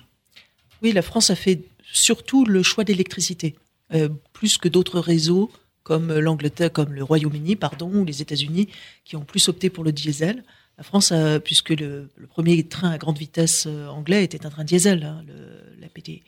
Oui, 0.83 0.93
la 0.93 1.03
France 1.03 1.31
a 1.31 1.35
fait 1.35 1.63
surtout 1.93 2.45
le 2.45 2.63
choix 2.63 2.85
d'électricité. 2.85 3.55
Euh, 3.95 4.09
plus 4.45 4.59
que 4.59 4.69
d'autres 4.69 5.01
réseaux 5.01 5.51
comme 5.85 6.13
l'Angleterre, 6.19 6.71
comme 6.71 6.93
le 6.93 7.03
Royaume-Uni, 7.03 7.57
pardon, 7.57 7.91
ou 7.91 8.05
les 8.05 8.21
États-Unis, 8.21 8.69
qui 9.07 9.17
ont 9.17 9.25
plus 9.25 9.49
opté 9.49 9.71
pour 9.71 9.85
le 9.85 9.91
diesel. 9.91 10.45
La 10.77 10.85
France, 10.85 11.15
puisque 11.43 11.71
le, 11.71 12.11
premier 12.29 12.63
train 12.63 12.91
à 12.91 12.99
grande 12.99 13.17
vitesse 13.17 13.65
euh, 13.67 13.89
anglais 13.89 14.23
était 14.23 14.45
un 14.45 14.51
train 14.51 14.65
diesel, 14.65 15.03
hein, 15.03 15.25
le, 15.27 15.81
l'APT. 15.81 16.21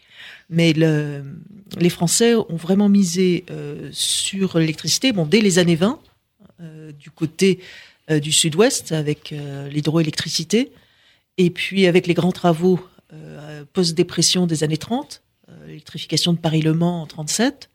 Mais 0.48 0.72
le, 0.72 1.24
les 1.78 1.90
Français 1.90 2.34
ont 2.34 2.56
vraiment 2.56 2.88
misé 2.88 3.44
euh, 3.50 3.90
sur 3.92 4.58
l'électricité, 4.58 5.12
bon, 5.12 5.26
dès 5.26 5.42
les 5.42 5.58
années 5.58 5.76
20, 5.76 6.00
du 6.98 7.10
côté 7.10 7.60
du 8.08 8.32
sud-ouest, 8.32 8.92
avec 8.92 9.34
l'hydroélectricité, 9.70 10.72
et 11.36 11.50
puis 11.50 11.86
avec 11.86 12.06
les 12.06 12.14
grands 12.14 12.32
travaux 12.32 12.80
post-dépression 13.74 14.46
des 14.46 14.64
années 14.64 14.78
30, 14.78 15.20
l'électrification 15.66 16.32
de 16.32 16.38
Paris-Le 16.38 16.72
Mans 16.72 17.02
en 17.02 17.06
37, 17.06 17.68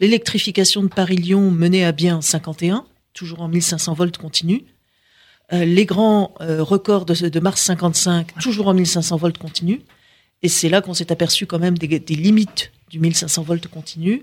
l'électrification 0.00 0.82
de 0.82 0.88
Paris-Lyon 0.88 1.50
menée 1.50 1.84
à 1.84 1.92
bien 1.92 2.16
en 2.16 2.20
51, 2.20 2.84
toujours 3.12 3.40
en 3.40 3.48
1500 3.48 3.94
volts 3.94 4.18
continu, 4.18 4.64
euh, 5.52 5.64
les 5.64 5.84
grands 5.84 6.34
euh, 6.40 6.62
records 6.62 7.04
de, 7.04 7.40
mars 7.40 7.60
55, 7.60 8.38
toujours 8.40 8.68
en 8.68 8.74
1500 8.74 9.16
volts 9.16 9.38
continu, 9.38 9.82
et 10.42 10.48
c'est 10.48 10.68
là 10.68 10.80
qu'on 10.80 10.94
s'est 10.94 11.12
aperçu 11.12 11.46
quand 11.46 11.58
même 11.58 11.76
des, 11.76 11.98
limites 12.16 12.72
du 12.90 12.98
1500 12.98 13.42
volts 13.42 13.68
continu, 13.68 14.22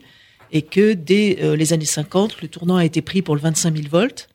et 0.52 0.64
que 0.64 0.94
dès 0.94 1.38
euh, 1.42 1.56
les 1.56 1.74
années 1.74 1.86
50, 1.86 2.42
le 2.42 2.48
tournant 2.48 2.78
a 2.78 2.86
été 2.86 3.02
pris 3.02 3.22
pour 3.22 3.36
le 3.36 3.42
25 3.42 3.76
000 3.76 3.88
volts 3.90 4.28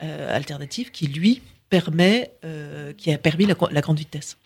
alternatif, 0.00 0.92
qui 0.92 1.08
lui 1.08 1.42
permet, 1.70 2.30
qui 2.96 3.12
a 3.12 3.18
permis 3.18 3.46
la 3.46 3.80
grande 3.80 3.98
vitesse. 3.98 4.36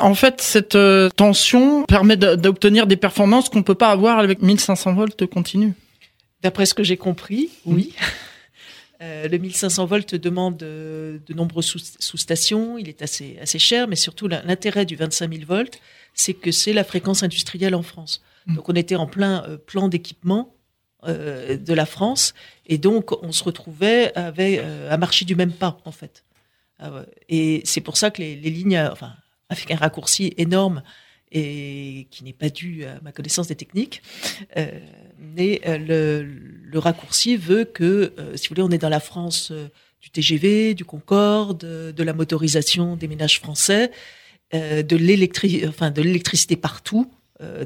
En 0.00 0.14
fait, 0.14 0.40
cette 0.40 0.76
euh, 0.76 1.10
tension 1.10 1.84
permet 1.84 2.16
d'obtenir 2.16 2.86
des 2.86 2.96
performances 2.96 3.48
qu'on 3.48 3.58
ne 3.58 3.64
peut 3.64 3.74
pas 3.74 3.90
avoir 3.90 4.18
avec 4.18 4.42
1500 4.42 4.94
volts 4.94 5.26
continu. 5.26 5.74
D'après 6.42 6.66
ce 6.66 6.74
que 6.74 6.84
j'ai 6.84 6.96
compris, 6.96 7.50
oui. 7.66 7.94
Euh, 9.00 9.28
le 9.28 9.38
1500 9.38 9.86
volts 9.86 10.16
demande 10.16 10.60
euh, 10.64 11.18
de 11.24 11.32
nombreuses 11.32 11.76
sous-stations, 12.00 12.78
il 12.78 12.88
est 12.88 13.00
assez, 13.00 13.38
assez 13.40 13.60
cher, 13.60 13.86
mais 13.86 13.94
surtout 13.94 14.26
l'intérêt 14.26 14.84
du 14.86 14.96
25 14.96 15.32
000 15.32 15.44
volts, 15.46 15.78
c'est 16.14 16.34
que 16.34 16.50
c'est 16.50 16.72
la 16.72 16.82
fréquence 16.82 17.22
industrielle 17.22 17.76
en 17.76 17.84
France. 17.84 18.24
Mm. 18.46 18.56
Donc 18.56 18.68
on 18.68 18.72
était 18.74 18.96
en 18.96 19.06
plein 19.06 19.44
plan 19.66 19.86
d'équipement 19.86 20.52
de 21.06 21.72
la 21.72 21.86
France, 21.86 22.34
et 22.66 22.76
donc 22.76 23.12
on 23.22 23.30
se 23.30 23.44
retrouvait 23.44 24.12
avec, 24.16 24.60
à 24.90 24.96
marcher 24.96 25.24
du 25.24 25.36
même 25.36 25.52
pas, 25.52 25.80
en 25.84 25.92
fait. 25.92 26.24
et 27.28 27.62
c'est 27.64 27.80
pour 27.80 27.96
ça 27.96 28.10
que 28.10 28.20
les, 28.20 28.34
les 28.34 28.50
lignes, 28.50 28.80
enfin, 28.90 29.12
avec 29.48 29.70
un 29.70 29.76
raccourci 29.76 30.34
énorme 30.36 30.82
et 31.32 32.06
qui 32.10 32.24
n'est 32.24 32.32
pas 32.32 32.48
dû 32.48 32.84
à 32.84 33.00
ma 33.02 33.12
connaissance 33.12 33.48
des 33.48 33.54
techniques. 33.54 34.02
Euh, 34.56 34.80
mais 35.18 35.60
euh, 35.66 36.24
le, 36.64 36.78
raccourci 36.78 37.36
veut 37.36 37.64
que, 37.64 38.12
euh, 38.18 38.36
si 38.36 38.48
vous 38.48 38.54
voulez, 38.54 38.62
on 38.62 38.70
est 38.70 38.78
dans 38.78 38.88
la 38.88 39.00
France 39.00 39.52
du 40.00 40.10
TGV, 40.10 40.74
du 40.74 40.84
Concorde, 40.84 41.58
de 41.58 42.02
la 42.02 42.12
motorisation 42.12 42.96
des 42.96 43.08
ménages 43.08 43.40
français, 43.40 43.90
de 44.52 44.96
l'électricité 44.96 46.56
partout 46.56 47.10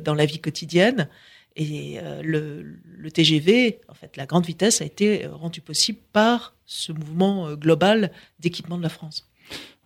dans 0.02 0.14
la 0.14 0.24
vie 0.24 0.40
quotidienne. 0.40 1.08
Et 1.54 2.00
le, 2.22 3.10
TGV, 3.12 3.80
en 3.88 3.94
fait, 3.94 4.16
la 4.16 4.24
grande 4.24 4.46
vitesse 4.46 4.80
a 4.80 4.86
été 4.86 5.26
rendue 5.26 5.60
possible 5.60 5.98
par 6.14 6.56
ce 6.64 6.90
mouvement 6.90 7.52
global 7.52 8.10
d'équipement 8.40 8.78
de 8.78 8.82
la 8.82 8.88
France. 8.88 9.30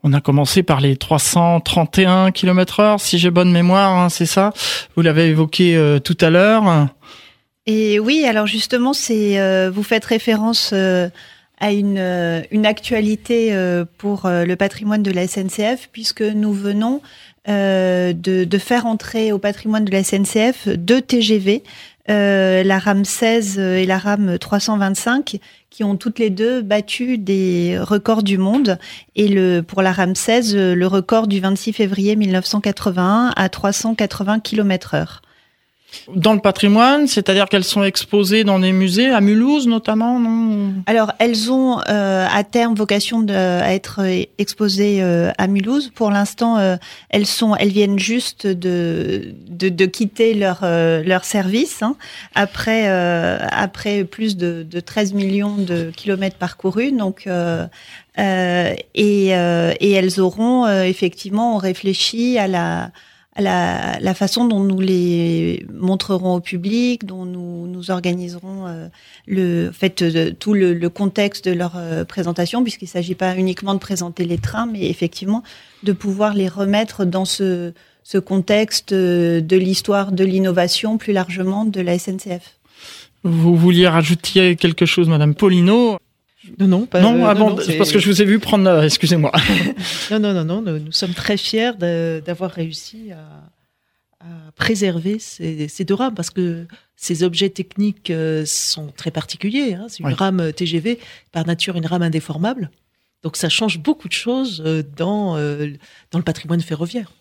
On 0.03 0.13
a 0.13 0.21
commencé 0.21 0.63
par 0.63 0.81
les 0.81 0.97
331 0.97 2.31
km 2.31 2.79
heure, 2.81 3.01
si 3.01 3.19
j'ai 3.19 3.31
bonne 3.31 3.51
mémoire, 3.51 3.99
hein, 3.99 4.09
c'est 4.09 4.27
ça? 4.27 4.53
Vous 4.95 5.03
l'avez 5.03 5.27
évoqué 5.27 5.77
euh, 5.77 5.99
tout 5.99 6.17
à 6.21 6.31
l'heure. 6.31 6.89
Et 7.67 7.99
oui, 7.99 8.25
alors 8.25 8.47
justement, 8.47 8.93
c'est 8.93 9.41
euh, 9.41 9.69
vous 9.69 9.83
faites 9.83 10.05
référence 10.05 10.71
euh, 10.73 11.09
à 11.59 11.73
une, 11.73 11.99
actualité 12.65 13.53
pour 13.99 14.29
le 14.29 14.55
patrimoine 14.55 15.03
de 15.03 15.11
la 15.11 15.27
SNCF, 15.27 15.89
puisque 15.91 16.23
nous 16.23 16.53
venons 16.53 17.01
de, 17.49 18.59
faire 18.59 18.87
entrer 18.87 19.33
au 19.33 19.39
patrimoine 19.39 19.85
de 19.85 19.91
la 19.91 20.05
SNCF 20.05 20.69
deux 20.69 21.01
TGV, 21.01 21.65
la 22.09 22.79
RAM 22.79 23.05
16 23.05 23.59
et 23.59 23.87
la 23.87 23.99
RAM 23.99 24.39
325, 24.39 25.39
qui 25.71 25.85
ont 25.85 25.97
toutes 25.97 26.19
les 26.19 26.31
deux 26.31 26.63
battu 26.63 27.19
des 27.19 27.79
records 27.79 28.23
du 28.23 28.39
monde. 28.39 28.79
Et 29.15 29.29
le, 29.29 29.63
pour 29.63 29.83
la 29.83 29.93
RAM 29.93 30.15
16, 30.15 30.57
le 30.57 30.87
record 30.87 31.27
du 31.27 31.41
26 31.41 31.73
février 31.73 32.17
1981 32.17 33.33
à 33.37 33.49
380 33.49 34.41
km 34.41 34.95
heure 34.95 35.23
dans 36.15 36.35
le 36.35 36.41
patrimoine, 36.41 37.07
c'est-à-dire 37.07 37.49
qu'elles 37.49 37.65
sont 37.65 37.83
exposées 37.83 38.45
dans 38.45 38.59
des 38.59 38.73
musées, 38.73 39.11
à 39.11 39.21
Mulhouse 39.21 39.67
notamment, 39.67 40.21
non? 40.21 40.73
Alors, 40.87 41.13
elles 41.19 41.51
ont 41.51 41.81
euh, 41.89 42.27
à 42.31 42.45
terme 42.45 42.75
vocation 42.75 43.23
de, 43.23 43.35
à 43.35 43.75
être 43.75 44.03
exposées 44.39 45.03
euh, 45.03 45.31
à 45.39 45.47
Mulhouse. 45.47 45.91
Pour 45.95 46.11
l'instant, 46.11 46.59
euh, 46.59 46.77
elles 47.11 47.27
sont, 47.27 47.57
elles 47.57 47.71
viennent 47.71 47.99
juste 47.99 48.47
de 48.47 49.35
de, 49.49 49.69
de 49.69 49.87
quitter 49.87 50.35
leur 50.35 50.61
leur 50.63 51.25
service 51.25 51.83
hein, 51.83 51.97
après 52.35 52.89
après 52.89 54.05
plus 54.05 54.37
de, 54.37 54.65
de 54.69 54.81
13 54.81 55.15
millions 55.15 55.57
de 55.57 55.91
kilomètres 55.97 56.37
parcourus. 56.37 56.93
Donc 56.93 57.29
et, 58.17 59.29
et 59.29 59.93
elles 59.93 60.21
auront 60.21 60.67
effectivement 60.83 61.57
réfléchi 61.59 62.39
à 62.39 62.49
la 62.49 62.91
la, 63.39 63.99
la, 64.01 64.15
façon 64.15 64.47
dont 64.47 64.61
nous 64.61 64.81
les 64.81 65.67
montrerons 65.73 66.37
au 66.37 66.41
public, 66.41 67.05
dont 67.05 67.25
nous, 67.25 67.67
nous 67.67 67.91
organiserons 67.91 68.67
euh, 68.67 68.89
le 69.27 69.71
fait 69.73 70.03
de, 70.03 70.31
tout 70.31 70.55
le, 70.55 70.75
le, 70.75 70.89
contexte 70.89 71.49
de 71.49 71.53
leur 71.55 71.75
euh, 71.77 72.05
présentation, 72.05 72.63
puisqu'il 72.63 72.87
ne 72.87 72.91
s'agit 72.91 73.15
pas 73.15 73.37
uniquement 73.37 73.75
de 73.75 73.79
présenter 73.79 74.25
les 74.25 74.39
trains, 74.39 74.67
mais 74.67 74.89
effectivement 74.89 75.43
de 75.83 75.93
pouvoir 75.93 76.35
les 76.35 76.49
remettre 76.49 77.05
dans 77.05 77.25
ce, 77.25 77.73
ce 78.03 78.19
contexte 78.19 78.95
de 78.95 79.57
l'histoire 79.57 80.13
de 80.13 80.25
l'innovation 80.25 80.99
plus 80.99 81.13
largement 81.13 81.65
de 81.65 81.81
la 81.81 81.99
SNCF. 81.99 82.57
Vous 83.25 83.57
vouliez 83.57 83.89
rajouter 83.89 84.57
quelque 84.57 84.87
chose, 84.87 85.09
Madame 85.09 85.35
Polino? 85.35 85.99
Non, 86.59 86.69
non, 86.69 86.87
pas, 86.87 87.01
non, 87.01 87.25
euh, 87.25 87.79
parce 87.79 87.93
que 87.93 87.99
je 87.99 88.09
vous 88.09 88.23
ai 88.23 88.25
vu 88.25 88.39
prendre. 88.39 88.69
Euh, 88.69 88.83
excusez-moi. 88.83 89.33
non, 90.11 90.19
non, 90.19 90.45
non, 90.45 90.45
non. 90.45 90.63
Nous, 90.63 90.93
sommes 90.93 91.15
très 91.15 91.37
fiers 91.37 91.73
d'avoir 91.79 92.51
réussi 92.51 93.13
à, 93.13 93.45
préserver 94.57 95.19
ces, 95.19 95.85
deux 95.85 95.95
rames 95.95 96.15
parce 96.15 96.31
que 96.31 96.67
ces 96.97 97.23
objets 97.23 97.51
techniques 97.51 98.11
euh, 98.11 98.45
sont 98.47 98.89
très 98.89 99.11
particuliers. 99.11 99.75
Hein. 99.75 99.87
C'est 99.89 100.03
une 100.03 100.15
rame 100.15 100.53
TGV, 100.53 100.99
par 101.31 101.47
nature 101.47 101.77
une 101.77 101.87
rame 101.87 102.03
indéformable. 102.03 102.71
Donc 103.23 103.37
ça 103.37 103.49
change 103.49 103.79
beaucoup 103.79 104.09
de 104.09 104.13
choses 104.13 104.63
dans, 104.97 105.37
dans 105.37 106.19
le 106.19 106.25
patrimoine 106.25 106.61
ferroviaire. 106.61 107.13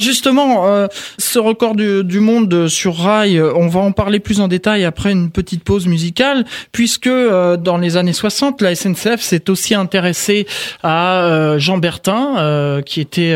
Justement, 0.00 0.68
euh, 0.68 0.86
ce 1.18 1.40
record 1.40 1.74
du, 1.74 2.20
monde 2.20 2.68
sur 2.68 2.96
rail, 2.96 3.36
euh, 3.36 3.52
on 3.56 3.66
va 3.66 3.80
en 3.80 3.90
parler 3.90 4.20
plus 4.20 4.40
en 4.40 4.46
détail 4.46 4.84
après 4.84 5.10
une 5.10 5.32
petite 5.32 5.64
pause 5.64 5.88
musicale, 5.88 6.44
puisque 6.70 7.08
euh, 7.08 7.56
dans 7.56 7.78
les 7.78 7.96
années 7.96 8.12
60, 8.12 8.62
la 8.62 8.76
SNCF 8.76 9.20
s'est 9.20 9.50
aussi 9.50 9.74
intéressée 9.74 10.46
à 10.84 11.56
Jean 11.58 11.78
Bertin, 11.78 12.80
qui 12.86 13.00
était 13.00 13.34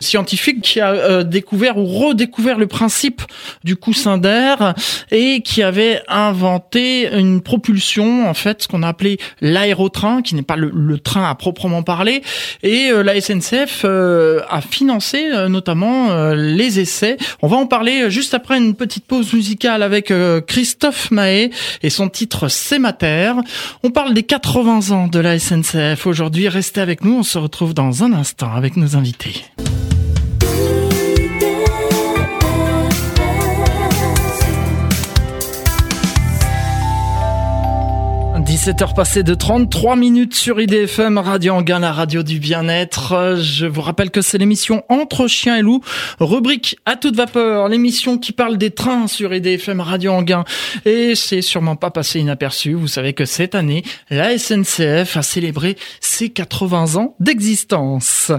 scientifique, 0.00 0.60
qui 0.62 0.80
a 0.80 1.22
découvert 1.22 1.78
ou 1.78 1.86
redécouvert 1.86 2.58
le 2.58 2.66
principe 2.66 3.22
du 3.62 3.76
coussin 3.76 4.18
d'air 4.18 4.74
et 5.10 5.40
qui 5.42 5.62
avait 5.62 6.02
inventé 6.08 7.08
une 7.12 7.42
propulsion, 7.42 8.28
en 8.28 8.34
fait, 8.34 8.62
ce 8.62 8.68
qu'on 8.68 8.82
a 8.82 8.88
appelé 8.88 9.18
l'aérotrain, 9.40 10.22
qui 10.22 10.34
n'est 10.34 10.42
pas 10.42 10.56
le, 10.56 10.70
le, 10.74 10.98
train 10.98 11.28
à 11.28 11.34
proprement 11.34 11.82
parler. 11.82 12.22
Et 12.62 12.90
la 12.90 13.20
SNCF 13.20 13.84
a 13.84 14.60
financé 14.60 15.30
notamment 15.48 15.75
euh, 15.84 16.34
les 16.34 16.80
essais. 16.80 17.16
On 17.42 17.48
va 17.48 17.56
en 17.56 17.66
parler 17.66 18.02
euh, 18.02 18.10
juste 18.10 18.34
après 18.34 18.58
une 18.58 18.74
petite 18.74 19.06
pause 19.06 19.32
musicale 19.32 19.82
avec 19.82 20.10
euh, 20.10 20.40
Christophe 20.40 21.10
Mahé 21.10 21.50
et 21.82 21.90
son 21.90 22.08
titre 22.08 22.48
C'est 22.48 22.78
ma. 22.78 22.96
On 23.82 23.90
parle 23.90 24.14
des 24.14 24.22
80 24.22 24.90
ans 24.90 25.06
de 25.06 25.18
la 25.18 25.38
SNCF 25.38 26.06
aujourd'hui. 26.06 26.48
Restez 26.48 26.80
avec 26.80 27.04
nous, 27.04 27.18
on 27.18 27.22
se 27.22 27.36
retrouve 27.36 27.74
dans 27.74 28.04
un 28.04 28.12
instant 28.12 28.52
avec 28.54 28.76
nos 28.76 28.96
invités. 28.96 29.44
17h 38.66 38.96
passées 38.96 39.22
de 39.22 39.34
33 39.34 39.94
minutes 39.94 40.34
sur 40.34 40.60
IDFM, 40.60 41.18
Radio 41.18 41.54
Anguin, 41.54 41.78
la 41.78 41.92
radio 41.92 42.24
du 42.24 42.40
bien-être. 42.40 43.36
Je 43.40 43.64
vous 43.64 43.80
rappelle 43.80 44.10
que 44.10 44.22
c'est 44.22 44.38
l'émission 44.38 44.82
Entre 44.88 45.28
chiens 45.28 45.56
et 45.56 45.62
loups, 45.62 45.82
rubrique 46.18 46.76
à 46.84 46.96
toute 46.96 47.14
vapeur, 47.14 47.68
l'émission 47.68 48.18
qui 48.18 48.32
parle 48.32 48.58
des 48.58 48.72
trains 48.72 49.06
sur 49.06 49.32
IDFM 49.32 49.80
Radio 49.80 50.10
Anguin. 50.10 50.42
Et 50.84 51.14
c'est 51.14 51.42
sûrement 51.42 51.76
pas 51.76 51.92
passé 51.92 52.18
inaperçu. 52.18 52.74
Vous 52.74 52.88
savez 52.88 53.12
que 53.12 53.24
cette 53.24 53.54
année, 53.54 53.84
la 54.10 54.36
SNCF 54.36 55.16
a 55.16 55.22
célébré 55.22 55.76
ses 56.00 56.30
80 56.30 56.96
ans 56.96 57.14
d'existence. 57.20 58.32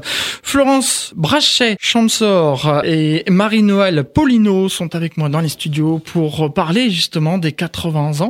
Florence 0.43 1.13
Brachet, 1.15 1.77
Champsor 1.79 2.81
et 2.83 3.23
Marie-Noël 3.29 4.03
Polino 4.03 4.67
sont 4.67 4.93
avec 4.93 5.15
moi 5.15 5.29
dans 5.29 5.39
les 5.39 5.47
studios 5.47 5.99
pour 5.99 6.53
parler 6.53 6.89
justement 6.89 7.37
des 7.37 7.53
80 7.53 8.19
ans. 8.19 8.29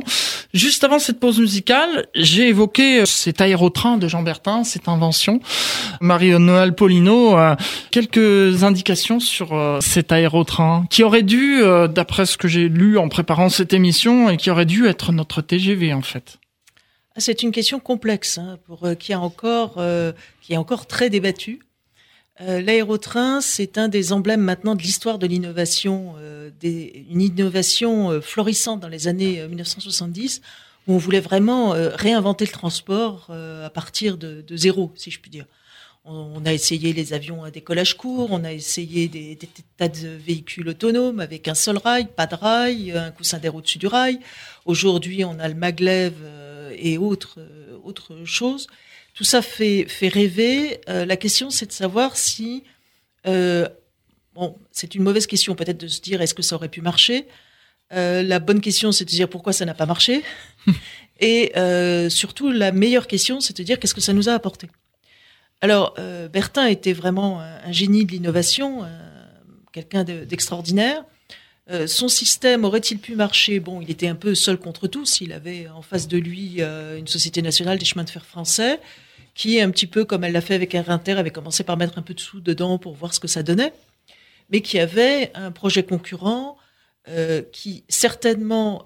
Juste 0.54 0.84
avant 0.84 1.00
cette 1.00 1.18
pause 1.18 1.40
musicale, 1.40 1.87
j'ai 2.14 2.48
évoqué 2.48 3.00
euh, 3.00 3.06
cet 3.06 3.40
aérotrain 3.40 3.96
de 3.96 4.08
Jean 4.08 4.22
Bertin, 4.22 4.64
cette 4.64 4.88
invention. 4.88 5.40
Marie-Noël 6.00 6.74
Polino, 6.74 7.38
euh, 7.38 7.54
quelques 7.90 8.62
indications 8.62 9.20
sur 9.20 9.54
euh, 9.54 9.80
cet 9.80 10.12
aérotrain 10.12 10.86
qui 10.90 11.02
aurait 11.02 11.22
dû, 11.22 11.60
d'après 11.90 12.26
ce 12.26 12.36
que 12.36 12.48
j'ai 12.48 12.68
lu 12.68 12.98
en 12.98 13.08
préparant 13.08 13.48
cette 13.48 13.72
émission, 13.72 14.30
et 14.30 14.36
qui 14.36 14.50
aurait 14.50 14.66
dû 14.66 14.86
être 14.86 15.12
notre 15.12 15.42
TGV 15.42 15.92
en 15.92 16.02
fait. 16.02 16.38
Ah, 17.16 17.20
c'est 17.20 17.42
une 17.42 17.50
question 17.50 17.80
complexe 17.80 18.38
hein, 18.38 18.58
pour 18.66 18.86
qui 18.98 19.12
a 19.12 19.20
encore 19.20 19.82
qui 20.40 20.52
est 20.52 20.56
encore 20.56 20.86
très 20.86 21.10
débattue. 21.10 21.60
L'aérotrain, 22.40 23.40
c'est 23.40 23.78
un 23.78 23.88
des 23.88 24.12
emblèmes 24.12 24.40
maintenant 24.40 24.76
de 24.76 24.82
l'histoire 24.82 25.18
de 25.18 25.26
l'innovation, 25.26 26.14
une 26.62 27.20
innovation 27.20 28.20
florissante 28.20 28.80
dans 28.80 28.88
les 28.88 29.08
années 29.08 29.44
1970 29.46 30.40
on 30.88 30.96
voulait 30.96 31.20
vraiment 31.20 31.74
euh, 31.74 31.90
réinventer 31.94 32.46
le 32.46 32.50
transport 32.50 33.26
euh, 33.30 33.66
à 33.66 33.70
partir 33.70 34.16
de, 34.16 34.44
zéro, 34.56 34.90
si 34.96 35.10
je 35.10 35.20
puis 35.20 35.30
dire. 35.30 35.44
On, 36.10 36.46
a 36.46 36.54
essayé 36.54 36.94
les 36.94 37.12
avions 37.12 37.44
à 37.44 37.50
décollage 37.50 37.94
court, 37.98 38.28
on 38.30 38.42
a 38.42 38.50
essayé 38.54 39.08
des, 39.08 39.38
tas 39.76 39.88
de 39.88 40.08
véhicules 40.08 40.66
autonomes 40.66 41.20
avec 41.20 41.48
un 41.48 41.54
seul 41.54 41.76
rail, 41.76 42.08
pas 42.16 42.26
de 42.26 42.34
rail, 42.34 42.92
un 42.92 43.10
coussin 43.10 43.38
d'air 43.38 43.54
au-dessus 43.54 43.76
du 43.76 43.86
rail. 43.86 44.18
Aujourd'hui, 44.64 45.26
on 45.26 45.38
a 45.38 45.46
le 45.48 45.54
maglev 45.54 46.14
euh, 46.22 46.74
et 46.78 46.96
autres, 46.96 47.38
autres 47.84 48.24
choses. 48.24 48.68
Tout 49.12 49.24
ça 49.24 49.42
fait, 49.42 49.84
fait 49.86 50.08
rêver. 50.08 50.80
la 50.86 51.16
question, 51.18 51.50
c'est 51.50 51.66
de 51.66 51.72
savoir 51.72 52.16
si... 52.16 52.62
bon, 53.26 54.56
c'est 54.70 54.94
une 54.94 55.02
mauvaise 55.02 55.26
question 55.26 55.54
peut-être 55.56 55.80
de 55.80 55.88
se 55.88 56.00
dire 56.00 56.22
est-ce 56.22 56.34
que 56.34 56.42
ça 56.42 56.54
aurait 56.56 56.70
pu 56.70 56.80
marcher? 56.80 57.26
Euh, 57.92 58.22
la 58.22 58.38
bonne 58.38 58.60
question, 58.60 58.92
c'est 58.92 59.04
de 59.04 59.10
dire 59.10 59.28
pourquoi 59.28 59.52
ça 59.52 59.64
n'a 59.64 59.74
pas 59.74 59.86
marché. 59.86 60.22
Et 61.20 61.52
euh, 61.56 62.08
surtout, 62.08 62.50
la 62.50 62.70
meilleure 62.70 63.06
question, 63.06 63.40
c'est 63.40 63.56
de 63.56 63.62
dire 63.62 63.80
qu'est-ce 63.80 63.94
que 63.94 64.00
ça 64.00 64.12
nous 64.12 64.28
a 64.28 64.32
apporté. 64.32 64.68
Alors, 65.60 65.94
euh, 65.98 66.28
Bertin 66.28 66.66
était 66.66 66.92
vraiment 66.92 67.40
un, 67.40 67.72
génie 67.72 68.04
de 68.04 68.12
l'innovation, 68.12 68.84
quelqu'un 69.72 70.04
d'extraordinaire. 70.04 71.04
son 71.86 72.06
système 72.06 72.64
aurait-il 72.64 72.98
pu 72.98 73.16
marcher? 73.16 73.58
Bon, 73.58 73.80
il 73.80 73.90
était 73.90 74.06
un 74.06 74.14
peu 74.14 74.36
seul 74.36 74.58
contre 74.58 74.86
tous. 74.86 75.20
Il 75.20 75.32
avait 75.32 75.66
en 75.68 75.82
face 75.82 76.06
de 76.06 76.18
lui 76.18 76.60
une 76.60 77.08
Société 77.08 77.42
nationale 77.42 77.78
des 77.78 77.84
chemins 77.84 78.04
de 78.04 78.10
fer 78.10 78.24
français, 78.24 78.78
qui, 79.34 79.60
un 79.60 79.70
petit 79.70 79.88
peu 79.88 80.04
comme 80.04 80.22
elle 80.22 80.32
l'a 80.32 80.40
fait 80.40 80.54
avec 80.54 80.72
Air 80.76 80.88
Inter, 80.88 81.12
avait 81.12 81.30
commencé 81.30 81.64
par 81.64 81.76
mettre 81.76 81.98
un 81.98 82.02
peu 82.02 82.14
de 82.14 82.20
sous 82.20 82.40
dedans 82.40 82.78
pour 82.78 82.94
voir 82.94 83.12
ce 83.12 83.18
que 83.18 83.28
ça 83.28 83.42
donnait, 83.42 83.72
mais 84.50 84.60
qui 84.60 84.78
avait 84.78 85.32
un 85.34 85.50
projet 85.50 85.82
concurrent 85.82 86.56
euh, 87.10 87.40
qui 87.52 87.84
certainement 87.88 88.84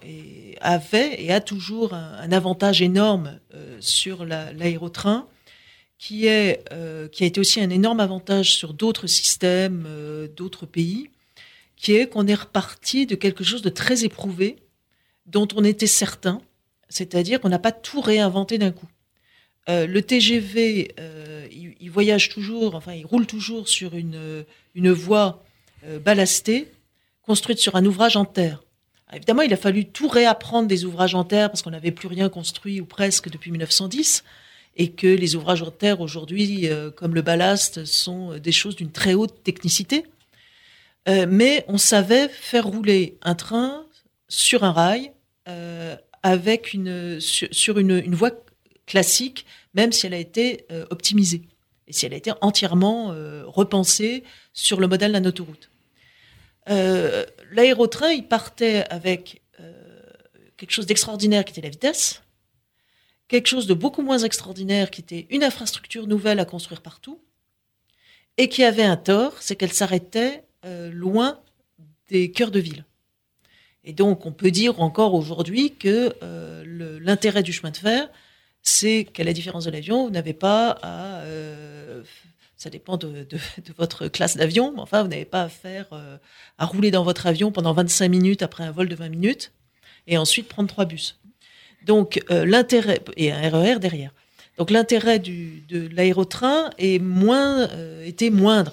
avait 0.61 1.21
et 1.21 1.33
a 1.33 1.41
toujours 1.41 1.93
un, 1.93 2.31
avantage 2.31 2.81
énorme 2.81 3.41
euh, 3.53 3.77
sur 3.81 4.25
l'aérotrain, 4.25 5.27
qui, 5.99 6.29
euh, 6.29 7.09
qui 7.09 7.25
a 7.25 7.27
été 7.27 7.41
aussi 7.41 7.61
un 7.61 7.71
énorme 7.71 7.99
avantage 7.99 8.55
sur 8.55 8.75
d'autres 8.75 9.09
systèmes, 9.09 9.89
d'autres 10.37 10.67
pays, 10.67 11.11
qui 11.75 11.95
est 11.95 12.07
qu'on 12.07 12.29
est 12.29 12.35
reparti 12.35 13.07
de 13.07 13.17
quelque 13.17 13.43
chose 13.43 13.63
de 13.63 13.71
très 13.71 14.05
éprouvé, 14.05 14.57
dont 15.27 15.49
on 15.57 15.65
était 15.65 15.89
certain, 15.89 16.41
c'est-à-dire 16.89 17.41
qu'on 17.41 17.49
n'a 17.49 17.59
pas 17.59 17.73
tout 17.73 18.01
réinventé 18.01 18.57
d'un 18.57 18.71
coup. 18.71 18.89
le 19.67 20.01
TGV, 20.01 20.95
il 21.51 21.91
voyage 21.91 22.29
toujours, 22.29 22.77
enfin, 22.77 22.93
il 22.93 23.05
roule 23.05 23.27
toujours 23.27 23.69
sur 23.69 23.97
une, 23.97 24.45
une 24.77 24.93
voie 24.93 25.43
ballastée 26.05 26.69
construite 27.23 27.59
sur 27.59 27.77
un 27.77 27.85
ouvrage 27.85 28.17
en 28.17 28.25
terre. 28.25 28.63
évidemment, 29.13 29.43
il 29.43 29.53
a 29.53 29.57
fallu 29.57 29.87
tout 29.87 30.09
réapprendre 30.09 30.69
des 30.69 30.85
ouvrages 30.85 31.15
en 31.15 31.25
terre 31.25 31.51
parce 31.51 31.63
qu'on 31.63 31.71
n'avait 31.71 31.93
plus 31.93 32.09
rien 32.09 32.29
construit 32.29 32.81
ou 32.81 32.85
presque 32.85 33.31
depuis 33.31 33.51
1910 33.51 34.25
et 34.77 34.91
que 34.91 35.07
les 35.07 35.35
ouvrages 35.35 35.63
en 35.63 35.71
terre 35.71 36.01
aujourd'hui, 36.01 36.69
comme 36.97 37.15
le 37.15 37.21
ballast, 37.21 37.85
sont 37.85 38.39
des 38.39 38.53
choses 38.53 38.75
d'une 38.75 38.91
très 38.91 39.13
haute 39.13 39.43
technicité. 39.45 40.07
mais 41.07 41.63
on 41.69 41.77
savait 41.77 42.29
faire 42.29 42.67
rouler 42.67 43.19
un 43.23 43.35
train 43.35 43.85
sur 44.33 44.65
un 44.65 44.73
rail 44.73 45.13
euh, 45.49 45.97
avec 46.23 46.73
une, 46.73 47.21
sur, 47.21 47.79
une, 47.79 47.99
une, 47.99 48.15
voie 48.15 48.31
classique, 48.87 49.45
même 49.75 49.91
si 49.91 50.07
elle 50.07 50.15
a 50.15 50.19
été 50.19 50.65
euh, 50.71 50.87
optimisée 50.91 51.43
et 51.89 51.93
si 51.93 52.07
elle 52.07 52.15
a 52.15 52.17
été 52.17 52.31
entièrement 52.41 53.11
euh, 53.11 53.43
repensée 53.47 54.23
sur 54.53 54.79
le 54.79 54.87
modèle 54.87 55.13
d'un 55.13 55.25
autoroute. 55.25 55.69
L'aérotrain, 56.67 58.11
il 58.11 58.27
partait 58.27 58.85
avec 58.91 59.43
quelque 60.57 60.71
chose 60.71 60.87
d'extraordinaire 60.87 61.45
qui 61.45 61.53
était 61.53 61.61
la 61.61 61.69
vitesse, 61.69 62.23
quelque 63.29 63.49
chose 63.49 63.67
de 63.67 63.75
beaucoup 63.75 64.03
moins 64.03 64.19
extraordinaire 64.19 64.91
qui 64.91 65.01
était 65.01 65.27
une 65.31 65.43
infrastructure 65.43 66.07
nouvelle 66.07 66.39
à 66.41 66.45
construire 66.45 66.83
partout, 66.83 67.21
et 68.37 68.49
qui 68.49 68.65
avait 68.65 68.85
un 68.85 68.97
tort, 68.97 69.35
c'est 69.41 69.57
qu'elle 69.57 69.73
s'arrêtait 69.73 70.45
loin 70.65 71.41
des 72.09 72.31
cœurs 72.31 72.51
de 72.51 72.61
ville. 72.61 72.85
Et 73.85 73.93
donc, 73.93 74.27
on 74.27 74.33
peut 74.33 74.51
dire 74.51 74.81
encore 74.81 75.15
aujourd'hui 75.15 75.75
que 75.75 76.15
euh, 76.23 77.01
l'intérêt 77.01 77.43
du 77.43 77.53
chemin 77.53 77.71
de 77.71 77.77
fer, 77.77 78.09
c'est 78.63 79.05
qu'à 79.05 79.25
la 79.25 79.33
différence 79.33 79.65
de 79.65 79.71
l'avion, 79.71 80.05
vous 80.05 80.11
n'avez 80.11 80.35
pas 80.35 80.79
à. 80.83 81.23
Euh, 81.23 82.03
ça 82.63 82.71
dépend 82.71 82.97
de, 82.97 83.27
votre 83.77 84.09
classe 84.09 84.37
d'avion, 84.37 84.73
mais 84.75 84.81
enfin, 84.81 85.03
vous 85.03 85.09
n'avez 85.09 85.25
pas 85.25 85.43
à 85.43 85.49
faire. 85.49 85.87
Euh, 85.93 86.17
à 86.59 86.67
rouler 86.67 86.91
dans 86.91 87.03
votre 87.03 87.27
avion 87.27 87.51
pendant 87.51 87.73
25 87.73 88.09
minutes 88.09 88.43
après 88.43 88.65
un 88.65 88.71
vol 88.71 88.89
de 88.89 88.95
20 88.95 89.09
minutes 89.09 89.53
et 90.07 90.17
ensuite 90.17 90.49
prendre 90.49 90.69
trois 90.69 90.85
bus. 90.85 91.19
Donc, 91.85 92.23
l'intérêt. 92.29 93.01
et 93.17 93.33
un 93.33 93.51
RER 93.51 93.75
e 93.75 93.79
derrière. 93.79 94.13
Donc, 94.59 94.71
l'intérêt 94.71 95.19
de 95.19 95.89
l'aérotrain 95.93 96.71
moins, 97.01 97.69
était 98.05 98.31
moindre 98.31 98.73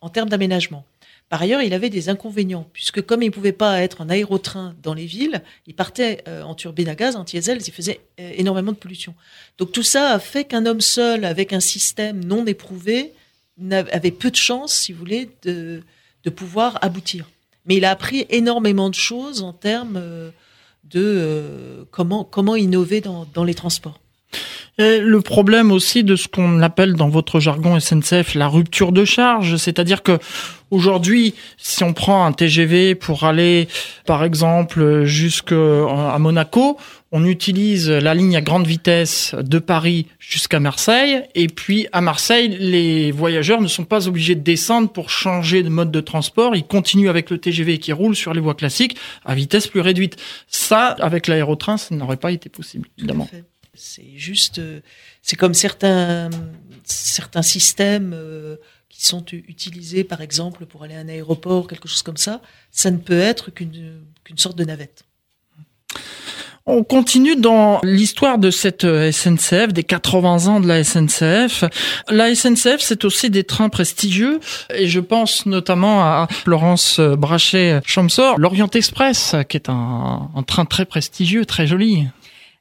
en 0.00 0.08
termes 0.08 0.28
d'aménagement. 0.28 0.84
Par 1.28 1.42
ailleurs, 1.42 1.60
il 1.60 1.74
avait 1.74 1.90
des 1.90 2.08
inconvénients, 2.08 2.66
puisque 2.72 3.02
comme 3.02 3.22
il 3.22 3.26
ne 3.26 3.32
pouvait 3.32 3.52
pas 3.52 3.82
être 3.82 4.00
en 4.00 4.08
aérotrain 4.08 4.74
dans 4.82 4.94
les 4.94 5.04
villes, 5.04 5.42
il 5.66 5.74
partait 5.74 6.22
euh, 6.26 6.42
en 6.42 6.54
turbine 6.54 6.88
à 6.88 6.94
gaz, 6.94 7.16
en 7.16 7.24
diesel, 7.24 7.58
il 7.66 7.72
faisait 7.72 8.00
euh, 8.18 8.32
énormément 8.34 8.72
de 8.72 8.78
pollution. 8.78 9.14
Donc 9.58 9.72
tout 9.72 9.82
ça 9.82 10.12
a 10.12 10.18
fait 10.18 10.44
qu'un 10.44 10.64
homme 10.64 10.80
seul, 10.80 11.26
avec 11.26 11.52
un 11.52 11.60
système 11.60 12.24
non 12.24 12.46
éprouvé, 12.46 13.12
avait 13.70 14.10
peu 14.10 14.30
de 14.30 14.36
chances, 14.36 14.72
si 14.72 14.92
vous 14.92 14.98
voulez, 14.98 15.30
de, 15.42 15.82
de 16.24 16.30
pouvoir 16.30 16.78
aboutir. 16.82 17.28
Mais 17.66 17.76
il 17.76 17.84
a 17.84 17.90
appris 17.90 18.26
énormément 18.30 18.88
de 18.88 18.94
choses 18.94 19.42
en 19.42 19.52
termes 19.52 19.96
euh, 19.96 20.30
de 20.84 21.86
comment, 21.90 22.24
comment 22.24 22.56
innover 22.56 23.00
dans, 23.00 23.26
dans 23.34 23.44
les 23.44 23.54
transports. 23.54 24.00
Et 24.78 25.00
le 25.00 25.20
problème 25.20 25.72
aussi 25.72 26.04
de 26.04 26.14
ce 26.14 26.28
qu'on 26.28 26.62
appelle 26.62 26.94
dans 26.94 27.08
votre 27.08 27.40
jargon 27.40 27.78
SNCF 27.80 28.34
la 28.34 28.46
rupture 28.46 28.92
de 28.92 29.04
charge, 29.04 29.56
c'est-à-dire 29.56 30.02
que 30.02 30.18
aujourd'hui, 30.70 31.34
si 31.56 31.84
on 31.84 31.92
prend 31.92 32.24
un 32.24 32.32
TGV 32.32 32.94
pour 32.94 33.24
aller, 33.24 33.68
par 34.06 34.24
exemple, 34.24 35.04
jusqu'à 35.04 36.18
Monaco, 36.18 36.78
on 37.10 37.24
utilise 37.24 37.88
la 37.88 38.14
ligne 38.14 38.36
à 38.36 38.40
grande 38.42 38.66
vitesse 38.66 39.34
de 39.34 39.58
Paris 39.58 40.06
jusqu'à 40.18 40.60
Marseille, 40.60 41.22
et 41.34 41.46
puis 41.46 41.86
à 41.92 42.00
Marseille, 42.00 42.48
les 42.60 43.12
voyageurs 43.12 43.60
ne 43.60 43.68
sont 43.68 43.84
pas 43.84 44.08
obligés 44.08 44.34
de 44.34 44.40
descendre 44.40 44.90
pour 44.90 45.08
changer 45.08 45.62
de 45.62 45.70
mode 45.70 45.90
de 45.90 46.00
transport, 46.00 46.54
ils 46.54 46.64
continuent 46.64 47.08
avec 47.08 47.30
le 47.30 47.38
TGV 47.38 47.78
qui 47.78 47.92
roule 47.92 48.14
sur 48.14 48.34
les 48.34 48.40
voies 48.40 48.54
classiques 48.54 48.96
à 49.24 49.34
vitesse 49.34 49.68
plus 49.68 49.80
réduite. 49.80 50.16
Ça, 50.48 50.88
avec 51.00 51.28
l'aérotrain, 51.28 51.78
ça 51.78 51.94
n'aurait 51.94 52.16
pas 52.18 52.32
été 52.32 52.48
possible, 52.48 52.88
évidemment. 52.98 53.28
C'est 53.74 54.16
juste, 54.16 54.58
euh, 54.58 54.80
c'est 55.22 55.36
comme 55.36 55.54
certains, 55.54 56.30
certains 56.84 57.42
systèmes 57.42 58.12
euh, 58.12 58.56
qui 58.98 59.06
sont 59.06 59.24
utilisés, 59.30 60.02
par 60.02 60.20
exemple, 60.20 60.66
pour 60.66 60.82
aller 60.82 60.96
à 60.96 60.98
un 60.98 61.08
aéroport, 61.08 61.68
quelque 61.68 61.86
chose 61.86 62.02
comme 62.02 62.16
ça. 62.16 62.42
Ça 62.72 62.90
ne 62.90 62.96
peut 62.96 63.20
être 63.20 63.50
qu'une 63.52 64.02
sorte 64.34 64.58
de 64.58 64.64
navette. 64.64 65.04
On 66.66 66.82
continue 66.82 67.36
dans 67.36 67.80
l'histoire 67.84 68.38
de 68.38 68.50
cette 68.50 68.84
euh, 68.84 69.12
SNCF, 69.12 69.72
des 69.72 69.84
80 69.84 70.48
ans 70.48 70.60
de 70.60 70.66
la 70.66 70.82
SNCF. 70.82 71.64
La 72.08 72.34
SNCF, 72.34 72.80
c'est 72.80 73.04
aussi 73.04 73.30
des 73.30 73.44
trains 73.44 73.68
prestigieux, 73.68 74.40
et 74.74 74.88
je 74.88 74.98
pense 74.98 75.46
notamment 75.46 76.02
à 76.02 76.26
Florence 76.28 76.98
Brachet-Chamsor, 76.98 78.36
l'Orient 78.36 78.68
Express, 78.74 79.36
qui 79.48 79.56
est 79.56 79.68
un 79.70 80.28
train 80.44 80.64
très 80.64 80.84
prestigieux, 80.84 81.46
très 81.46 81.68
joli. 81.68 82.08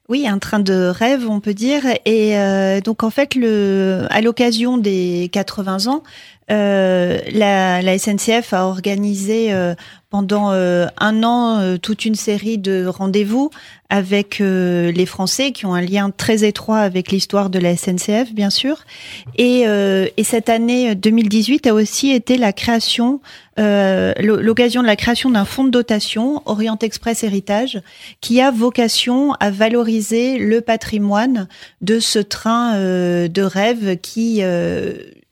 Oui, 0.10 0.26
un 0.26 0.40
train 0.40 0.60
de 0.60 0.88
rêve, 0.88 1.30
on 1.30 1.42
peut 1.42 1.54
dire. 1.54 1.84
Et 2.06 2.38
euh, 2.38 2.80
donc, 2.80 3.04
en 3.04 3.10
fait, 3.10 3.36
le, 3.36 4.06
à 4.10 4.22
l'occasion 4.22 4.78
des 4.78 5.30
80 5.34 5.88
ans, 5.88 6.02
euh, 6.50 7.20
la, 7.32 7.82
la, 7.82 7.98
SNCF 7.98 8.54
a 8.54 8.66
organisé 8.66 9.52
euh, 9.52 9.76
pendant 10.10 10.52
euh, 10.52 10.88
un 10.98 11.24
an 11.24 11.60
euh, 11.60 11.78
toute 11.78 12.06
une 12.06 12.16
série 12.16 12.58
de 12.58 12.86
rendez-vous 12.86 13.50
avec 13.90 14.40
les 14.40 15.06
Français 15.06 15.54
qui 15.54 15.66
ont 15.66 15.74
un 15.74 15.82
lien 15.82 16.10
très 16.12 16.46
étroit 16.46 16.80
avec 16.80 17.10
l'histoire 17.10 17.50
de 17.50 17.58
la 17.58 17.78
SNCF, 17.78 18.34
bien 18.34 18.50
sûr. 18.50 18.80
Et, 19.38 19.62
et, 19.62 20.24
cette 20.26 20.50
année 20.50 20.94
2018 20.94 21.68
a 21.68 21.74
aussi 21.74 22.12
été 22.12 22.38
la 22.38 22.52
création, 22.52 23.22
l'occasion 23.56 24.82
de 24.82 24.88
la 24.88 24.98
création 24.98 25.30
d'un 25.30 25.46
fonds 25.46 25.64
de 25.64 25.70
dotation, 25.70 26.42
Orient 26.46 26.78
Express 26.82 27.24
Héritage, 27.24 27.82
qui 28.20 28.42
a 28.42 28.52
vocation 28.52 29.32
à 29.40 29.52
valoriser 29.52 30.38
le 30.38 30.60
patrimoine 30.60 31.48
de 31.80 32.02
ce 32.02 32.20
train 32.20 32.74
de 32.74 33.42
rêve 33.42 33.96
qui 34.02 34.42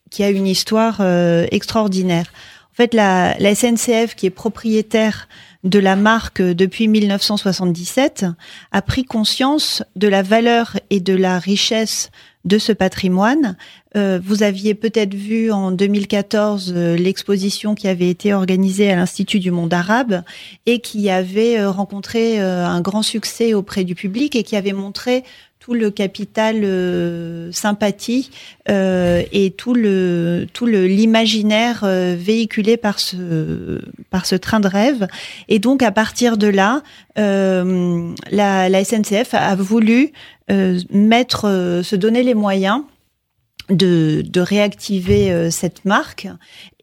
qui 0.09 0.23
a 0.23 0.29
une 0.29 0.47
histoire 0.47 0.97
euh, 0.99 1.45
extraordinaire. 1.51 2.31
En 2.71 2.75
fait, 2.75 2.93
la, 2.93 3.35
la, 3.39 3.55
SNCF, 3.55 4.15
qui 4.15 4.25
est 4.25 4.31
propriétaire 4.31 5.27
de 5.63 5.79
la 5.79 5.95
marque 5.95 6.41
depuis 6.41 6.87
1977, 6.87 8.25
a 8.71 8.81
pris 8.81 9.05
conscience 9.05 9.81
de 9.95 10.07
la 10.07 10.21
valeur 10.21 10.77
et 10.89 10.99
de 10.99 11.15
la 11.15 11.39
richesse 11.39 12.11
de 12.43 12.59
ce 12.59 12.71
patrimoine. 12.71 13.57
Euh, 13.95 14.19
vous 14.23 14.43
aviez 14.43 14.75
peut-être 14.75 15.15
vu 15.15 15.51
en 15.51 15.71
2014 15.71 16.73
euh, 16.75 16.95
l'exposition 16.95 17.73
qui 17.73 17.87
avait 17.87 18.09
été 18.09 18.33
organisée 18.33 18.91
à 18.91 18.95
l'Institut 18.95 19.39
du 19.39 19.49
monde 19.49 19.73
arabe 19.73 20.21
et 20.65 20.79
qui 20.79 21.09
avait 21.09 21.65
rencontré 21.65 22.39
un 22.39 22.81
grand 22.81 23.01
succès 23.01 23.53
auprès 23.53 23.83
du 23.83 23.95
public 23.95 24.35
et 24.35 24.43
qui 24.43 24.55
avait 24.55 24.73
montré 24.73 25.23
tout 25.65 25.73
le 25.73 25.89
capital 25.89 26.61
euh, 26.63 27.51
sympathie 27.51 28.29
euh, 28.69 29.23
et 29.31 29.49
tout 29.49 29.73
le 29.73 30.45
tout 30.53 30.67
le 30.67 30.85
l'imaginaire 30.85 31.79
euh, 31.83 32.15
véhiculé 32.15 32.77
par 32.77 32.99
ce 32.99 33.81
par 34.11 34.27
ce 34.27 34.35
train 34.35 34.59
de 34.59 34.67
rêve. 34.67 35.07
Et 35.49 35.57
donc 35.57 35.81
à 35.81 35.91
partir 35.91 36.37
de 36.37 36.45
là 36.45 36.83
la, 37.15 38.69
la 38.69 38.83
SNCF 38.83 39.33
a 39.33 39.55
voulu 39.55 40.11
mettre 40.91 41.81
se 41.83 41.95
donner 41.95 42.21
les 42.21 42.35
moyens 42.35 42.81
de, 43.69 44.23
de 44.25 44.41
réactiver 44.41 45.31
euh, 45.31 45.49
cette 45.49 45.85
marque 45.85 46.27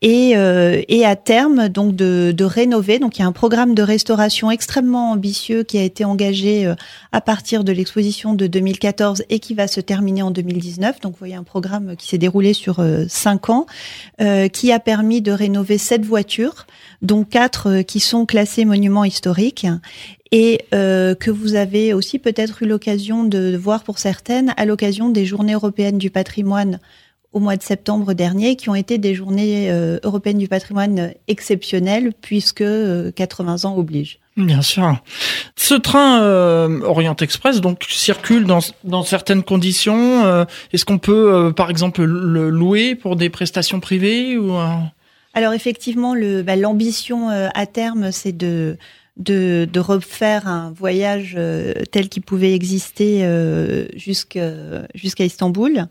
et, 0.01 0.37
euh, 0.37 0.83
et 0.89 1.07
à 1.07 1.15
terme 1.15 1.69
donc 1.69 1.95
de, 1.95 2.33
de, 2.37 2.45
rénover. 2.45 2.99
Donc 2.99 3.19
il 3.19 3.23
y 3.23 3.25
a 3.25 3.29
un 3.29 3.33
programme 3.33 3.75
de 3.75 3.83
restauration 3.83 4.51
extrêmement 4.51 5.13
ambitieux 5.13 5.63
qui 5.63 5.79
a 5.79 5.83
été 5.83 6.05
engagé 6.05 6.67
euh, 6.67 6.75
à 7.13 7.21
partir 7.21 7.63
de 7.63 7.73
l'exposition 7.73 8.35
de 8.35 8.49
2014 8.49 9.25
et 9.31 9.39
qui 9.39 9.55
va 9.55 9.69
se 9.69 9.81
terminer 9.81 10.23
en 10.23 10.33
2019. 10.33 11.01
Donc 11.01 11.13
vous 11.13 11.19
voyez 11.19 11.37
un 11.37 11.45
programme 11.45 11.95
qui 11.97 12.09
s'est 12.09 12.19
déroulé 12.19 12.53
sur 12.53 12.85
cinq 13.09 13.51
ans, 13.51 13.67
qui 14.53 14.73
a 14.73 14.81
permis 14.81 15.21
de 15.21 15.33
rénover 15.33 15.79
sept 15.79 16.05
voitures, 16.05 16.67
dont 17.01 17.25
quatre 17.25 17.83
qui 17.83 18.01
sont 18.01 18.27
classées 18.27 18.65
monuments 18.65 19.05
historiques 19.05 19.67
et 20.33 20.65
euh, 20.75 21.15
que 21.15 21.31
vous 21.31 21.55
avez 21.55 21.93
aussi 21.93 22.19
peut-être 22.19 22.63
eu 22.63 22.67
l'occasion 22.67 23.23
de 23.23 23.55
voir 23.55 23.85
pour 23.85 23.99
certaines 23.99 24.55
à 24.57 24.65
l'occasion 24.65 25.11
des 25.11 25.27
Journées 25.27 25.53
européennes 25.53 25.99
du 25.99 26.11
patrimoine 26.11 26.81
au 27.35 27.39
mois 27.39 27.57
de 27.57 27.63
septembre 27.63 28.13
dernier, 28.13 28.57
qui 28.57 28.69
ont 28.69 28.75
été 28.75 28.99
des 28.99 29.15
journées 29.15 29.71
euh, 29.71 29.99
européennes 30.03 30.37
du 30.37 30.49
patrimoine 30.49 31.15
exceptionnelles, 31.29 32.13
puisque 32.21 32.63
80 32.63 32.63
euh, 32.63 33.67
ans 33.67 33.77
oblige. 33.79 34.19
Bien 34.37 34.61
sûr. 34.61 34.99
Ce 35.57 35.75
train 35.75 36.21
Orient 36.83 37.17
Express 37.17 37.63
donc 37.63 37.85
circule 37.89 38.45
dans, 38.45 38.61
dans 38.85 39.03
certaines 39.03 39.43
conditions. 39.43 40.47
Est-ce 40.73 40.85
qu'on 40.87 40.99
peut, 40.99 41.53
par 41.55 41.69
exemple, 41.69 42.03
le 42.03 42.49
louer 42.49 42.95
pour 42.95 43.17
des 43.17 43.29
prestations 43.29 43.81
privées 43.81 44.39
ou 44.39 44.55
Alors 45.35 45.53
effectivement, 45.53 46.15
bah, 46.45 46.57
l'ambition 46.57 47.29
à 47.29 47.67
terme, 47.67 48.11
c'est 48.11 48.35
de 48.35 48.79
de, 49.17 49.69
de 49.71 49.81
refaire 49.81 50.49
un 50.49 50.73
voyage 50.73 51.39
tel 51.91 52.09
qu'il 52.09 52.23
pouvait 52.23 52.55
exister 52.55 53.27
jusqu'à 53.95 54.53
jusqu'à 54.95 55.25
Istanbul. 55.25 55.87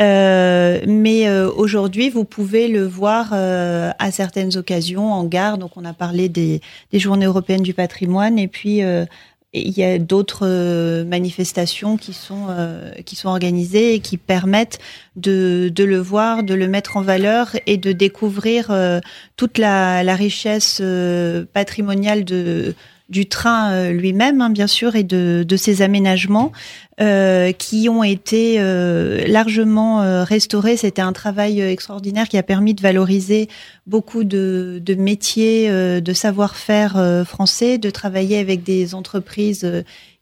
mais 0.00 1.30
aujourd'hui, 1.56 2.08
vous 2.08 2.24
pouvez 2.24 2.68
le 2.68 2.86
voir 2.86 3.32
à 3.32 4.10
certaines 4.10 4.56
occasions 4.56 5.12
en 5.12 5.24
gare. 5.24 5.58
Donc, 5.58 5.76
on 5.76 5.84
a 5.84 5.92
parlé 5.92 6.28
des, 6.28 6.60
des 6.92 6.98
Journées 6.98 7.26
européennes 7.26 7.62
du 7.62 7.74
patrimoine 7.74 8.38
et 8.38 8.48
puis 8.48 8.80
il 9.52 9.76
y 9.76 9.84
a 9.84 9.98
d'autres 9.98 10.46
euh, 10.46 11.04
manifestations 11.04 11.96
qui 11.96 12.12
sont 12.14 12.46
euh, 12.48 12.90
qui 13.04 13.16
sont 13.16 13.28
organisées 13.28 13.94
et 13.94 14.00
qui 14.00 14.16
permettent 14.16 14.78
de, 15.16 15.70
de 15.74 15.84
le 15.84 15.98
voir, 15.98 16.42
de 16.42 16.54
le 16.54 16.68
mettre 16.68 16.96
en 16.96 17.02
valeur 17.02 17.50
et 17.66 17.76
de 17.76 17.92
découvrir 17.92 18.70
euh, 18.70 19.00
toute 19.36 19.58
la, 19.58 20.02
la 20.04 20.16
richesse 20.16 20.82
patrimoniale 21.52 22.24
de 22.24 22.74
du 23.12 23.26
train 23.26 23.72
euh, 23.72 23.92
lui-même, 23.92 24.40
hein, 24.40 24.50
bien 24.50 24.66
sûr, 24.66 24.96
et 24.96 25.04
de, 25.04 25.44
ses 25.56 25.82
aménagements 25.82 26.50
euh, 27.00 27.52
qui 27.52 27.88
ont 27.88 28.02
été 28.02 28.56
euh, 28.58 29.24
largement 29.28 30.24
restaurés. 30.24 30.76
C'était 30.76 31.02
un 31.02 31.12
travail 31.12 31.60
extraordinaire 31.60 32.28
qui 32.28 32.38
a 32.38 32.42
permis 32.42 32.74
de 32.74 32.80
valoriser 32.80 33.48
beaucoup 33.86 34.24
de, 34.24 34.80
de 34.84 34.94
métiers, 34.94 35.70
de 36.00 36.12
savoir-faire 36.12 37.24
français, 37.26 37.78
de 37.78 37.90
travailler 37.90 38.38
avec 38.38 38.64
des 38.64 38.94
entreprises 38.94 39.70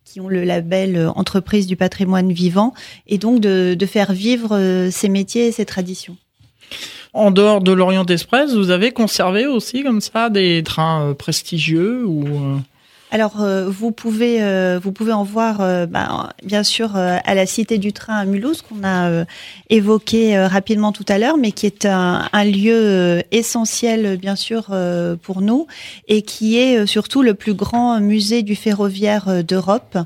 qui 0.03 0.19
ont 0.19 0.27
le 0.27 0.43
label 0.43 1.09
entreprise 1.15 1.67
du 1.67 1.77
patrimoine 1.77 2.33
vivant, 2.33 2.73
et 3.07 3.17
donc 3.17 3.39
de, 3.39 3.73
de 3.73 3.85
faire 3.85 4.11
vivre 4.11 4.89
ces 4.91 5.07
métiers 5.07 5.47
et 5.47 5.51
ces 5.53 5.65
traditions. 5.65 6.17
En 7.13 7.31
dehors 7.31 7.61
de 7.61 7.71
l'Orient 7.71 8.05
Express, 8.05 8.53
vous 8.53 8.69
avez 8.69 8.91
conservé 8.91 9.45
aussi 9.45 9.83
comme 9.83 10.01
ça 10.01 10.29
des 10.29 10.63
trains 10.63 11.13
prestigieux 11.17 12.05
ou 12.05 12.25
alors, 13.13 13.41
euh, 13.41 13.69
vous 13.69 13.91
pouvez 13.91 14.41
euh, 14.41 14.79
vous 14.81 14.93
pouvez 14.93 15.11
en 15.11 15.25
voir, 15.25 15.59
euh, 15.59 15.85
bah, 15.85 16.29
bien 16.43 16.63
sûr, 16.63 16.95
à 16.95 17.35
la 17.35 17.45
Cité 17.45 17.77
du 17.77 17.91
Train 17.91 18.15
à 18.15 18.23
Mulhouse 18.23 18.61
qu'on 18.61 18.85
a 18.85 19.25
évoqué 19.69 20.39
rapidement 20.45 20.93
tout 20.93 21.05
à 21.09 21.17
l'heure, 21.17 21.37
mais 21.37 21.51
qui 21.51 21.65
est 21.65 21.85
un, 21.85 22.29
un 22.31 22.43
lieu 22.45 23.21
essentiel, 23.31 24.17
bien 24.17 24.37
sûr, 24.37 24.73
pour 25.21 25.41
nous, 25.41 25.67
et 26.07 26.21
qui 26.21 26.57
est 26.57 26.85
surtout 26.85 27.21
le 27.21 27.33
plus 27.33 27.53
grand 27.53 27.99
musée 27.99 28.43
du 28.43 28.55
ferroviaire 28.55 29.43
d'Europe 29.43 29.97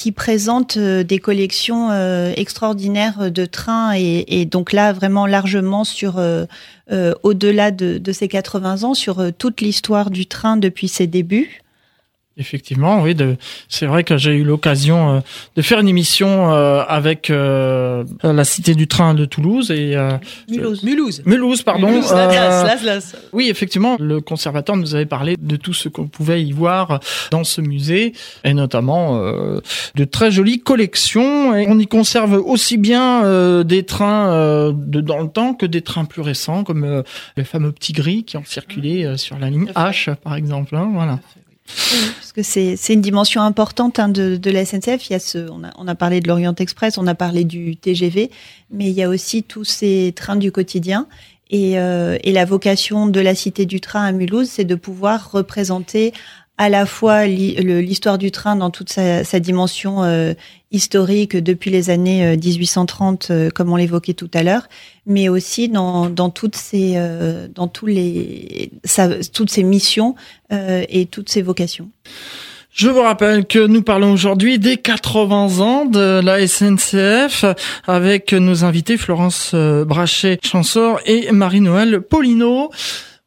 qui 0.00 0.12
présente 0.12 0.78
des 0.78 1.18
collections 1.18 1.90
extraordinaires 2.34 3.30
de 3.30 3.44
trains 3.44 3.92
et, 3.94 4.46
donc 4.46 4.72
là 4.72 4.94
vraiment 4.94 5.26
largement 5.26 5.84
sur 5.84 6.18
euh, 6.92 7.14
au-delà 7.22 7.70
de, 7.70 7.98
de, 7.98 8.12
ces 8.12 8.26
80 8.26 8.82
ans, 8.82 8.94
sur 8.94 9.20
euh, 9.20 9.30
toute 9.30 9.60
l'histoire 9.60 10.10
du 10.10 10.26
train 10.26 10.56
depuis 10.56 10.88
ses 10.88 11.06
débuts. 11.06 11.59
Effectivement, 12.40 13.02
oui. 13.02 13.14
C'est 13.68 13.84
vrai 13.84 14.02
que 14.02 14.16
j'ai 14.16 14.32
eu 14.32 14.44
l'occasion 14.44 15.16
euh, 15.16 15.20
de 15.56 15.62
faire 15.62 15.78
une 15.78 15.88
émission 15.88 16.54
euh, 16.54 16.82
avec 16.88 17.28
euh, 17.28 18.02
la 18.22 18.44
Cité 18.44 18.74
du 18.74 18.88
Train 18.88 19.12
de 19.12 19.26
Toulouse 19.26 19.70
et 19.70 19.94
Mulhouse. 20.48 20.82
Mulhouse. 20.82 21.22
Mulhouse, 21.26 21.62
pardon. 21.62 21.88
Mulhouse, 21.88 22.10
la 22.12 22.64
la 22.82 22.98
Oui, 23.34 23.48
effectivement, 23.50 23.96
le 24.00 24.22
conservateur 24.22 24.76
nous 24.76 24.94
avait 24.94 25.04
parlé 25.04 25.36
de 25.38 25.56
tout 25.56 25.74
ce 25.74 25.90
qu'on 25.90 26.06
pouvait 26.06 26.42
y 26.42 26.52
voir 26.52 27.00
dans 27.30 27.44
ce 27.44 27.60
musée 27.60 28.14
et 28.44 28.54
notamment 28.54 29.20
de 29.20 30.04
très 30.04 30.30
jolies 30.30 30.60
collections. 30.60 31.54
Et 31.54 31.66
on 31.68 31.78
y 31.78 31.86
conserve 31.86 32.32
aussi 32.32 32.78
bien 32.78 33.64
des 33.64 33.84
trains 33.84 34.72
de 34.72 35.00
dans 35.02 35.20
le 35.20 35.28
temps 35.28 35.52
que 35.52 35.66
des 35.66 35.82
trains 35.82 36.06
plus 36.06 36.22
récents, 36.22 36.64
comme 36.64 37.02
les 37.36 37.44
fameux 37.44 37.72
petits 37.72 37.92
gris 37.92 38.24
qui 38.24 38.38
ont 38.38 38.44
circulé 38.46 39.18
sur 39.18 39.38
la 39.38 39.50
ligne 39.50 39.70
H, 39.76 40.14
par 40.16 40.36
exemple. 40.36 40.74
Hein, 40.74 40.90
voilà 40.94 41.18
parce 42.18 42.32
que 42.32 42.42
c'est 42.42 42.92
une 42.92 43.00
dimension 43.00 43.42
importante 43.42 43.98
hein, 43.98 44.08
de, 44.08 44.36
de, 44.36 44.50
la 44.50 44.64
SNCF. 44.64 45.08
Il 45.08 45.12
y 45.12 45.16
a 45.16 45.18
ce, 45.18 45.38
on, 45.50 45.64
a, 45.64 45.72
on 45.76 45.88
a 45.88 45.94
parlé 45.94 46.20
de 46.20 46.28
l'Orient 46.28 46.54
Express, 46.54 46.98
on 46.98 47.06
a 47.06 47.14
parlé 47.14 47.44
du 47.44 47.76
TGV, 47.76 48.30
mais 48.70 48.86
il 48.86 48.92
y 48.92 49.02
a 49.02 49.08
aussi 49.08 49.42
tous 49.42 49.64
ces 49.64 50.12
trains 50.14 50.36
du 50.36 50.52
quotidien. 50.52 51.06
Et, 51.52 51.80
euh, 51.80 52.16
et 52.22 52.30
la 52.30 52.44
vocation 52.44 53.08
de 53.08 53.20
la 53.20 53.34
Cité 53.34 53.66
du 53.66 53.80
Train 53.80 54.04
à 54.04 54.12
Mulhouse, 54.12 54.48
c'est 54.48 54.64
de 54.64 54.76
pouvoir 54.76 55.32
représenter 55.32 56.12
à 56.60 56.68
la 56.68 56.84
fois 56.84 57.24
l'histoire 57.26 58.18
du 58.18 58.30
train 58.30 58.54
dans 58.54 58.68
toute 58.68 58.90
sa, 58.90 59.24
sa 59.24 59.40
dimension 59.40 60.04
euh, 60.04 60.34
historique 60.72 61.34
depuis 61.34 61.70
les 61.70 61.88
années 61.88 62.36
1830, 62.36 63.30
euh, 63.30 63.34
euh, 63.34 63.50
comme 63.50 63.72
on 63.72 63.76
l'évoquait 63.76 64.12
tout 64.12 64.30
à 64.34 64.42
l'heure, 64.42 64.68
mais 65.10 65.28
aussi 65.28 65.68
dans, 65.68 66.08
dans 66.08 66.30
toutes 66.30 66.56
ces, 66.56 66.96
dans 67.54 67.68
tous 67.68 67.86
les, 67.86 68.70
toutes 69.32 69.50
missions 69.58 70.14
et 70.50 71.06
toutes 71.06 71.28
ces 71.28 71.42
vocations. 71.42 71.90
Je 72.72 72.88
vous 72.88 73.02
rappelle 73.02 73.46
que 73.46 73.66
nous 73.66 73.82
parlons 73.82 74.12
aujourd'hui 74.12 74.60
des 74.60 74.76
80 74.76 75.58
ans 75.58 75.84
de 75.86 76.20
la 76.20 76.46
SNCF 76.46 77.44
avec 77.88 78.32
nos 78.32 78.64
invités 78.64 78.96
Florence 78.96 79.54
Brachet-Chansor 79.54 81.00
et 81.04 81.32
Marie-Noël 81.32 82.00
Paulino. 82.00 82.70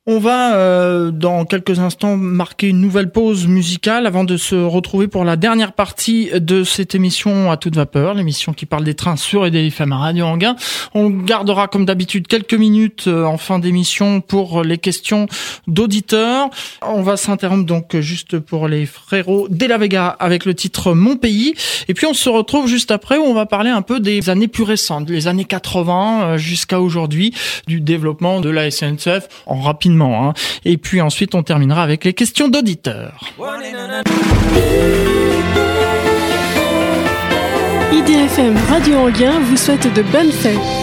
On 0.05 0.19
va 0.19 0.55
euh, 0.57 1.11
dans 1.11 1.45
quelques 1.45 1.79
instants 1.79 2.17
marquer 2.17 2.67
une 2.67 2.81
nouvelle 2.81 3.09
pause 3.09 3.47
musicale 3.47 4.05
avant 4.05 4.25
de 4.25 4.35
se 4.35 4.53
retrouver 4.53 5.07
pour 5.07 5.23
la 5.23 5.37
dernière 5.37 5.71
partie 5.71 6.29
de 6.37 6.65
cette 6.65 6.93
émission 6.93 7.49
à 7.49 7.55
toute 7.55 7.77
vapeur, 7.77 8.13
l'émission 8.13 8.51
qui 8.51 8.65
parle 8.65 8.83
des 8.83 8.95
trains 8.95 9.15
sur 9.15 9.45
et 9.45 9.51
des 9.51 9.67
FM 9.67 9.93
à 9.93 9.97
Radio 9.99 10.25
Anguin. 10.25 10.57
On 10.93 11.09
gardera 11.09 11.69
comme 11.69 11.85
d'habitude 11.85 12.27
quelques 12.27 12.53
minutes 12.53 13.05
euh, 13.07 13.23
en 13.23 13.37
fin 13.37 13.59
d'émission 13.59 14.19
pour 14.19 14.61
les 14.61 14.77
questions 14.77 15.27
d'auditeurs. 15.67 16.49
On 16.81 17.01
va 17.01 17.15
s'interrompre 17.15 17.65
donc 17.65 17.97
juste 18.01 18.39
pour 18.39 18.67
les 18.67 18.85
frérots 18.85 19.47
de 19.49 19.65
la 19.65 19.77
Vega 19.77 20.09
avec 20.19 20.43
le 20.43 20.53
titre 20.53 20.91
Mon 20.91 21.15
pays 21.15 21.53
et 21.87 21.93
puis 21.93 22.07
on 22.07 22.13
se 22.13 22.27
retrouve 22.27 22.67
juste 22.67 22.91
après 22.91 23.17
où 23.17 23.23
on 23.23 23.33
va 23.33 23.45
parler 23.45 23.69
un 23.69 23.81
peu 23.81 24.01
des 24.01 24.29
années 24.29 24.49
plus 24.49 24.63
récentes, 24.63 25.09
les 25.09 25.29
années 25.29 25.45
80 25.45 26.23
euh, 26.23 26.37
jusqu'à 26.37 26.81
aujourd'hui 26.81 27.33
du 27.67 27.79
développement 27.79 28.41
de 28.41 28.49
la 28.49 28.69
SNCF 28.69 29.29
en 29.45 29.61
rapide 29.61 29.92
Hein. 30.01 30.33
Et 30.65 30.77
puis 30.77 31.01
ensuite, 31.01 31.35
on 31.35 31.43
terminera 31.43 31.83
avec 31.83 32.03
les 32.05 32.13
questions 32.13 32.47
d'auditeurs. 32.47 33.19
IDFM 37.91 38.55
Radio 38.69 38.97
Anguin 38.97 39.39
vous 39.41 39.57
souhaite 39.57 39.93
de 39.93 40.01
bonnes 40.01 40.31
fêtes. 40.31 40.82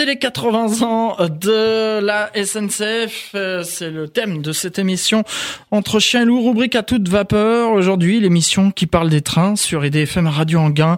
C'est 0.00 0.06
les 0.06 0.16
80 0.16 0.80
ans 0.80 1.16
de 1.28 2.00
la 2.00 2.30
SNCF. 2.34 3.32
Euh, 3.34 3.62
c'est 3.64 3.90
le 3.90 4.08
thème 4.08 4.40
de 4.40 4.50
cette 4.50 4.78
émission 4.78 5.24
entre 5.70 5.98
chien 5.98 6.22
et 6.22 6.24
loup, 6.24 6.42
rubrique 6.42 6.74
à 6.74 6.82
toute 6.82 7.06
vapeur. 7.06 7.72
Aujourd'hui, 7.72 8.18
l'émission 8.18 8.70
qui 8.70 8.86
parle 8.86 9.10
des 9.10 9.20
trains 9.20 9.56
sur 9.56 9.84
EDFM 9.84 10.26
Radio 10.26 10.60
Anguin. 10.60 10.96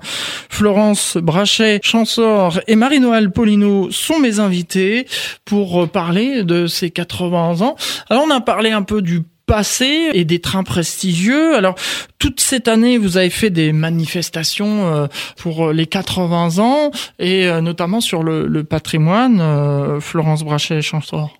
Florence 0.49 1.17
Brachet, 1.17 1.81
Chansor 1.83 2.61
et 2.69 2.77
Marie-Noël 2.77 3.33
Polino 3.33 3.91
sont 3.91 4.21
mes 4.21 4.39
invités 4.39 5.09
pour 5.45 5.89
parler 5.89 6.45
de 6.45 6.69
ces 6.69 6.93
80 6.93 7.61
ans. 7.63 7.75
Alors, 8.09 8.23
on 8.25 8.31
a 8.31 8.41
parlé 8.41 8.71
un 8.71 8.83
peu 8.83 9.03
du 9.03 9.23
passé 9.47 10.11
et 10.13 10.25
des 10.25 10.41
trains 10.41 10.63
prestigieux. 10.63 11.55
Alors, 11.55 11.75
toute 12.19 12.41
cette 12.41 12.69
année, 12.69 12.99
vous 12.99 13.17
avez 13.17 13.31
fait 13.31 13.51
des 13.51 13.73
manifestations 13.73 14.87
euh, 14.87 15.07
pour 15.37 15.73
les 15.73 15.87
80 15.87 16.59
ans 16.59 16.91
et 17.19 17.47
euh, 17.47 17.61
notamment 17.61 18.01
sur 18.01 18.23
le, 18.23 18.65
patrimoine. 18.65 19.41
Euh, 19.41 20.01
Florence 20.01 20.45
Brachet, 20.45 20.83
Chansor. 20.83 21.37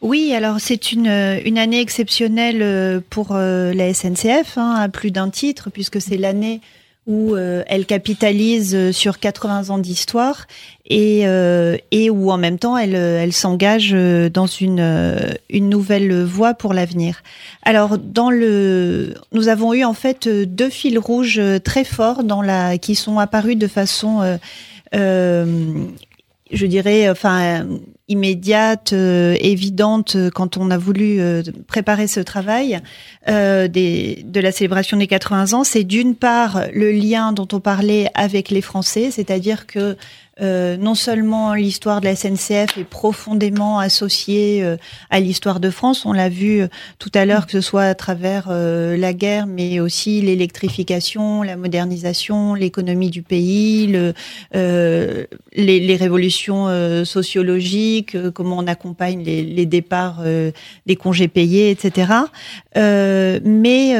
Oui, 0.00 0.34
alors 0.34 0.56
c'est 0.58 0.90
une, 0.90 1.06
une 1.44 1.58
année 1.58 1.80
exceptionnelle 1.80 3.00
pour 3.08 3.34
la 3.34 3.94
SNCF, 3.94 4.58
hein, 4.58 4.74
à 4.76 4.88
plus 4.88 5.12
d'un 5.12 5.30
titre, 5.30 5.70
puisque 5.70 6.00
c'est 6.00 6.16
l'année 6.16 6.60
où 7.06 7.34
euh, 7.34 7.64
elle 7.66 7.84
capitalise 7.84 8.74
euh, 8.74 8.92
sur 8.92 9.18
80 9.18 9.70
ans 9.70 9.78
d'histoire 9.78 10.46
et, 10.86 11.22
euh, 11.26 11.76
et 11.90 12.10
où 12.10 12.30
en 12.30 12.38
même 12.38 12.58
temps 12.58 12.76
elle, 12.76 12.94
elle 12.94 13.32
s'engage 13.32 13.92
dans 13.92 14.46
une, 14.46 15.36
une 15.50 15.68
nouvelle 15.68 16.22
voie 16.22 16.54
pour 16.54 16.74
l'avenir. 16.74 17.22
Alors 17.62 17.98
dans 17.98 18.30
le, 18.30 19.14
nous 19.32 19.48
avons 19.48 19.74
eu 19.74 19.84
en 19.84 19.94
fait 19.94 20.28
deux 20.28 20.70
fils 20.70 20.98
rouges 20.98 21.40
très 21.64 21.84
forts 21.84 22.24
dans 22.24 22.42
la, 22.42 22.78
qui 22.78 22.94
sont 22.94 23.18
apparus 23.18 23.56
de 23.56 23.66
façon 23.68 24.38
je 26.52 26.66
dirais, 26.66 27.08
enfin, 27.10 27.66
immédiate, 28.08 28.92
euh, 28.92 29.36
évidente 29.40 30.16
euh, 30.16 30.30
quand 30.30 30.56
on 30.56 30.70
a 30.70 30.78
voulu 30.78 31.20
euh, 31.20 31.42
préparer 31.66 32.06
ce 32.06 32.20
travail 32.20 32.80
de 33.26 34.40
la 34.40 34.52
célébration 34.52 34.96
des 34.96 35.06
80 35.06 35.52
ans, 35.54 35.64
c'est 35.64 35.84
d'une 35.84 36.14
part 36.14 36.64
le 36.74 36.90
lien 36.90 37.32
dont 37.32 37.48
on 37.52 37.60
parlait 37.60 38.08
avec 38.14 38.50
les 38.50 38.60
Français, 38.60 39.10
c'est-à-dire 39.10 39.66
que 39.66 39.96
euh, 40.42 40.76
non 40.76 40.94
seulement 40.94 41.54
l'histoire 41.54 42.00
de 42.00 42.06
la 42.06 42.16
SNCF 42.16 42.76
est 42.76 42.88
profondément 42.88 43.78
associée 43.78 44.62
euh, 44.62 44.76
à 45.10 45.20
l'histoire 45.20 45.60
de 45.60 45.70
France, 45.70 46.04
on 46.04 46.12
l'a 46.12 46.28
vu 46.28 46.66
tout 46.98 47.10
à 47.14 47.24
l'heure 47.24 47.46
que 47.46 47.52
ce 47.52 47.60
soit 47.60 47.84
à 47.84 47.94
travers 47.94 48.50
la 48.50 49.12
guerre, 49.12 49.46
mais 49.46 49.80
aussi 49.80 50.20
l'électrification, 50.20 51.42
la 51.42 51.56
modernisation, 51.56 52.54
l'économie 52.54 53.10
du 53.10 53.22
pays, 53.22 53.86
le, 53.86 54.14
les, 54.52 55.26
les, 55.80 55.96
révolutions 55.96 57.04
sociologiques, 57.04 58.16
comment 58.32 58.58
on 58.58 58.66
accompagne 58.66 59.22
les, 59.22 59.42
les 59.42 59.66
départs 59.66 60.22
des 60.86 60.96
congés 60.96 61.28
payés, 61.28 61.70
etc. 61.70 62.12
mais 62.74 63.90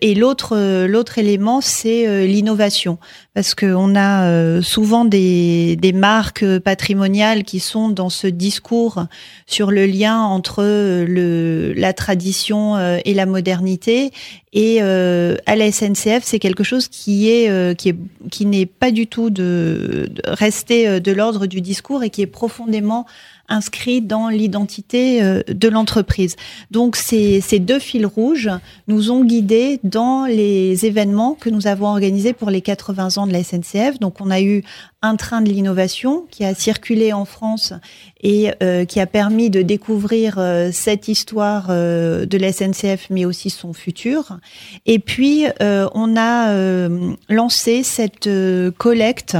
et 0.00 0.14
l'autre 0.14 0.86
l'autre 0.86 1.18
élément, 1.18 1.60
c'est 1.60 2.26
l'innovation 2.26 2.98
parce 3.36 3.54
qu'on 3.54 3.94
a 3.96 4.30
euh, 4.30 4.62
souvent 4.62 5.04
des, 5.04 5.76
des, 5.76 5.92
marques 5.92 6.58
patrimoniales 6.60 7.44
qui 7.44 7.60
sont 7.60 7.90
dans 7.90 8.08
ce 8.08 8.26
discours 8.26 9.04
sur 9.46 9.70
le 9.70 9.84
lien 9.84 10.22
entre 10.22 10.62
euh, 10.62 11.04
le, 11.06 11.74
la 11.74 11.92
tradition 11.92 12.76
euh, 12.76 12.96
et 13.04 13.12
la 13.12 13.26
modernité. 13.26 14.10
Et 14.54 14.80
à 14.80 15.54
la 15.54 15.70
SNCF, 15.70 16.22
c'est 16.22 16.38
quelque 16.38 16.64
chose 16.64 16.88
qui 16.88 17.28
est 17.28 17.76
qui 17.76 17.90
est 17.90 17.96
qui 18.30 18.46
n'est 18.46 18.64
pas 18.64 18.90
du 18.90 19.06
tout 19.06 19.28
de, 19.28 20.08
de 20.08 20.22
rester 20.24 20.98
de 20.98 21.12
l'ordre 21.12 21.44
du 21.44 21.60
discours 21.60 22.02
et 22.02 22.08
qui 22.08 22.22
est 22.22 22.26
profondément 22.26 23.04
inscrit 23.48 24.00
dans 24.00 24.28
l'identité 24.28 25.22
euh, 25.22 25.42
de 25.48 25.68
l'entreprise. 25.68 26.36
Donc 26.70 26.96
ces, 26.96 27.40
ces 27.40 27.58
deux 27.58 27.78
fils 27.78 28.06
rouges 28.06 28.50
nous 28.88 29.10
ont 29.10 29.24
guidés 29.24 29.80
dans 29.84 30.26
les 30.26 30.86
événements 30.86 31.34
que 31.34 31.50
nous 31.50 31.66
avons 31.66 31.86
organisés 31.86 32.32
pour 32.32 32.50
les 32.50 32.60
80 32.60 33.16
ans 33.16 33.26
de 33.26 33.32
la 33.32 33.42
SNCF. 33.42 33.98
Donc 34.00 34.20
on 34.20 34.30
a 34.30 34.40
eu 34.40 34.62
un 35.02 35.16
train 35.16 35.40
de 35.40 35.50
l'innovation 35.50 36.26
qui 36.30 36.44
a 36.44 36.54
circulé 36.54 37.12
en 37.12 37.24
France 37.24 37.72
et 38.20 38.50
euh, 38.62 38.84
qui 38.84 38.98
a 38.98 39.06
permis 39.06 39.50
de 39.50 39.62
découvrir 39.62 40.36
euh, 40.38 40.70
cette 40.72 41.08
histoire 41.08 41.68
de 41.68 42.38
la 42.38 42.52
SNCF, 42.52 43.08
mais 43.10 43.24
aussi 43.24 43.50
son 43.50 43.72
futur. 43.72 44.38
Et 44.86 44.98
puis, 44.98 45.44
on 45.60 46.16
a 46.16 46.88
lancé 47.28 47.82
cette 47.82 48.28
collecte 48.76 49.36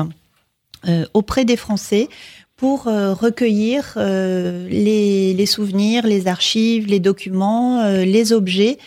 auprès 1.14 1.45
des 1.45 1.57
Français 1.57 2.09
pour 2.57 2.88
euh, 2.88 3.12
recueillir 3.12 3.95
euh, 3.99 4.66
les, 4.69 5.47
souvenirs, 5.47 6.07
les 6.07 6.27
archives, 6.27 6.87
les 6.87 7.01
documents, 7.01 7.81
euh, 7.81 8.05
les 8.05 8.33
objets 8.33 8.79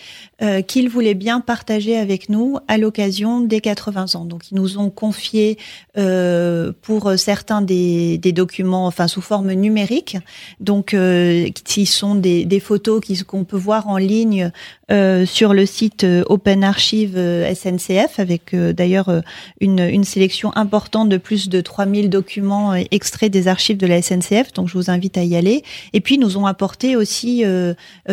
euh, 0.41 0.62
qu'ils 0.62 0.89
voulaient 0.89 1.15
bien 1.15 1.41
partager 1.41 1.97
avec 1.97 2.30
nous 2.30 2.58
à 2.67 2.78
l'occasion 2.78 3.41
des 3.41 3.60
80 3.60 4.15
ans. 4.15 4.25
Donc 4.25 4.52
ils 4.52 4.56
nous 4.56 4.78
ont 4.78 4.89
confié 4.89 5.58
euh, 5.97 6.71
pour 6.82 7.12
certains 7.17 7.62
des, 7.62 8.17
des, 8.17 8.32
documents, 8.32 8.88
enfin 8.88 9.08
sous 9.08 9.21
forme 9.21 9.52
numérique, 9.52 10.17
donc 10.60 10.93
euh, 10.93 11.49
qui 11.65 11.86
sont 11.86 12.15
des, 12.15 12.45
des 12.45 12.60
photos 12.60 13.02
qu'on 13.28 13.43
peut 13.43 13.58
voir 13.58 13.88
en 13.88 13.97
ligne 13.97 14.52
euh, 14.91 15.25
sur 15.25 15.54
le 15.54 15.65
site 15.65 16.04
euh, 16.04 16.23
Open 16.28 16.63
Archive 16.63 17.17
SNCF, 17.54 18.19
avec 18.19 18.56
d'ailleurs 18.56 19.12
une, 19.60 19.80
une, 19.80 20.04
sélection 20.04 20.56
importante 20.56 21.10
de 21.10 21.17
plus 21.17 21.49
de 21.49 21.62
3000 21.62 22.10
documents 22.10 22.73
extraits 22.73 23.32
des 23.32 23.47
archives 23.47 23.78
de 23.78 23.88
la 23.88 24.02
SNCF. 24.02 24.54
Donc 24.54 24.69
je 24.69 24.73
vous 24.73 24.89
invite 24.89 25.17
à 25.17 25.23
y 25.23 25.36
aller. 25.36 25.63
Et 25.93 25.99
puis 25.99 26.17
nous 26.17 26.38
ont 26.38 26.45
apporté 26.45 26.95
aussi 26.95 27.43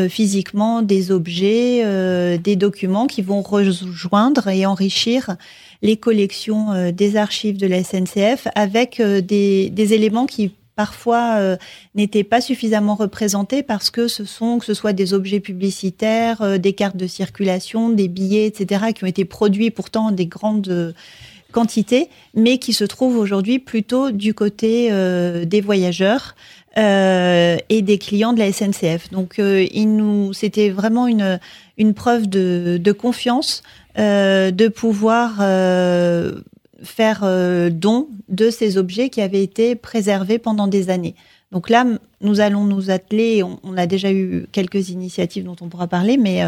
physiquement 0.09 0.83
des 0.83 1.11
objets 1.11 1.83
euh, 1.85 2.16
des 2.39 2.57
documents 2.57 3.07
qui 3.07 3.23
vont 3.23 3.43
rejoindre 3.43 4.49
et 4.49 4.67
enrichir 4.67 5.37
les 5.83 5.97
collections 5.97 6.73
euh, 6.73 6.93
des 6.93 7.17
archives 7.17 7.59
de 7.59 7.67
la 7.67 7.83
SNCF 7.83 8.49
avec 8.55 9.01
euh, 9.01 9.21
des, 9.21 9.93
éléments 9.93 10.27
qui 10.27 10.53
parfois 10.75 11.57
n'étaient 11.95 12.25
pas 12.25 12.43
suffisamment 12.43 12.97
représentés 12.97 13.63
parce 13.63 13.89
que 13.89 14.09
ce 14.09 14.27
sont 14.27 14.59
que 14.59 14.67
ce 14.67 14.75
soit 14.75 14.93
des 14.93 15.15
objets 15.15 15.41
publicitaires, 15.41 16.59
des 16.59 16.75
cartes 16.75 16.99
de 16.99 17.07
circulation, 17.07 17.89
des 17.89 18.09
billets, 18.09 18.47
etc., 18.47 18.93
qui 18.95 19.05
ont 19.05 19.07
été 19.07 19.25
produits 19.25 19.71
pourtant 19.71 20.11
des 20.11 20.27
grandes 20.27 20.95
quantités, 21.51 22.11
mais 22.35 22.59
qui 22.59 22.75
se 22.75 22.85
trouvent 22.85 23.17
aujourd'hui 23.17 23.59
plutôt 23.59 24.11
du 24.11 24.35
côté 24.35 24.91
des 25.47 25.61
voyageurs. 25.63 26.35
Euh, 26.79 27.57
et 27.71 27.81
des 27.81 27.97
clients 27.97 28.35
de 28.35 28.39
la 28.39 28.53
SNCF. 28.53 29.11
Donc, 29.11 29.39
euh, 29.39 29.67
il 29.73 29.97
nous, 29.97 30.35
c'était 30.35 30.69
vraiment 30.69 31.07
une, 31.07 31.41
une 31.79 31.95
preuve 31.95 32.29
de, 32.29 32.79
de 32.79 32.93
confiance 32.93 33.63
euh, 33.99 34.51
de 34.51 34.69
pouvoir 34.69 35.37
faire 36.83 37.21
don 37.73 38.09
de 38.29 38.51
ces 38.51 38.77
objets 38.77 39.09
qui 39.09 39.23
avaient 39.23 39.43
été 39.43 39.75
préservés 39.75 40.39
pendant 40.39 40.67
des 40.67 40.91
années. 40.91 41.15
Donc 41.57 41.71
là, 41.71 41.87
nous 42.21 42.41
allons 42.41 42.65
nous 42.65 42.91
atteler, 42.91 43.43
on, 43.43 43.79
a 43.79 43.87
déjà 43.87 44.13
eu 44.13 44.47
quelques 44.53 44.91
initiatives 44.91 45.43
dont 45.43 45.57
on 45.63 45.69
pourra 45.71 45.87
parler, 45.87 46.19
mais 46.19 46.43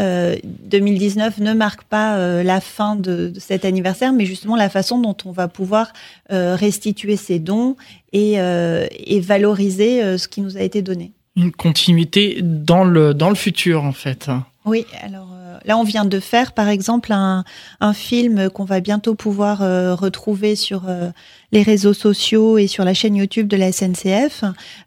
euh, 0.00 0.34
2019 0.64 1.38
ne 1.38 1.54
marque 1.54 1.84
pas 1.84 2.16
euh, 2.16 2.42
la 2.42 2.60
fin 2.60 2.96
de, 2.96 3.28
de, 3.28 3.38
cet 3.38 3.64
anniversaire, 3.64 4.12
mais 4.12 4.26
justement 4.26 4.56
la 4.56 4.68
façon 4.68 4.98
dont 4.98 5.16
on 5.26 5.30
va 5.30 5.46
pouvoir 5.46 5.92
euh, 6.32 6.56
restituer 6.56 7.14
ces 7.14 7.38
dons 7.38 7.76
et, 8.12 8.40
euh, 8.40 8.88
et 8.90 9.20
valoriser 9.20 10.18
ce 10.18 10.26
qui 10.26 10.40
nous 10.40 10.56
a 10.56 10.62
été 10.62 10.82
donné. 10.82 11.12
Une 11.36 11.52
continuité 11.52 12.40
dans 12.42 12.82
le, 12.82 13.14
dans 13.14 13.28
le 13.28 13.36
futur, 13.36 13.84
en 13.84 13.92
fait. 13.92 14.28
Oui, 14.64 14.86
alors 15.02 15.28
là, 15.66 15.78
on 15.78 15.84
vient 15.84 16.04
de 16.04 16.18
faire, 16.18 16.50
par 16.50 16.68
exemple, 16.68 17.12
un, 17.12 17.44
un 17.78 17.92
film 17.92 18.50
qu'on 18.50 18.64
va 18.64 18.80
bientôt 18.80 19.14
pouvoir 19.14 19.60
retrouver 19.96 20.56
sur 20.56 20.82
les 21.50 21.62
réseaux 21.62 21.94
sociaux 21.94 22.58
et 22.58 22.66
sur 22.66 22.84
la 22.84 22.92
chaîne 22.92 23.16
YouTube 23.16 23.48
de 23.48 23.56
la 23.56 23.72
SNCF, 23.72 24.44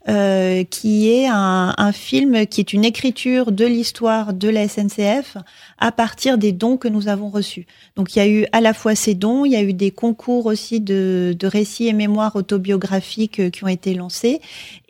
euh, 0.07 0.63
qui 0.63 1.09
est 1.09 1.27
un, 1.27 1.73
un, 1.75 1.91
film 1.91 2.45
qui 2.45 2.61
est 2.61 2.73
une 2.73 2.85
écriture 2.85 3.51
de 3.51 3.65
l'histoire 3.65 4.33
de 4.33 4.47
la 4.47 4.67
SNCF 4.67 5.37
à 5.79 5.91
partir 5.91 6.37
des 6.37 6.51
dons 6.51 6.77
que 6.77 6.87
nous 6.87 7.07
avons 7.07 7.29
reçus. 7.29 7.65
Donc 7.95 8.15
il 8.15 8.19
y 8.19 8.21
a 8.21 8.27
eu 8.27 8.45
à 8.51 8.61
la 8.61 8.73
fois 8.75 8.93
ces 8.93 9.15
dons, 9.15 9.43
il 9.43 9.53
y 9.53 9.55
a 9.55 9.63
eu 9.63 9.73
des 9.73 9.89
concours 9.89 10.45
aussi 10.45 10.79
de, 10.79 11.35
de 11.37 11.47
récits 11.47 11.87
et 11.87 11.93
mémoires 11.93 12.35
autobiographiques 12.35 13.39
euh, 13.39 13.49
qui 13.49 13.63
ont 13.63 13.67
été 13.67 13.95
lancés, 13.95 14.39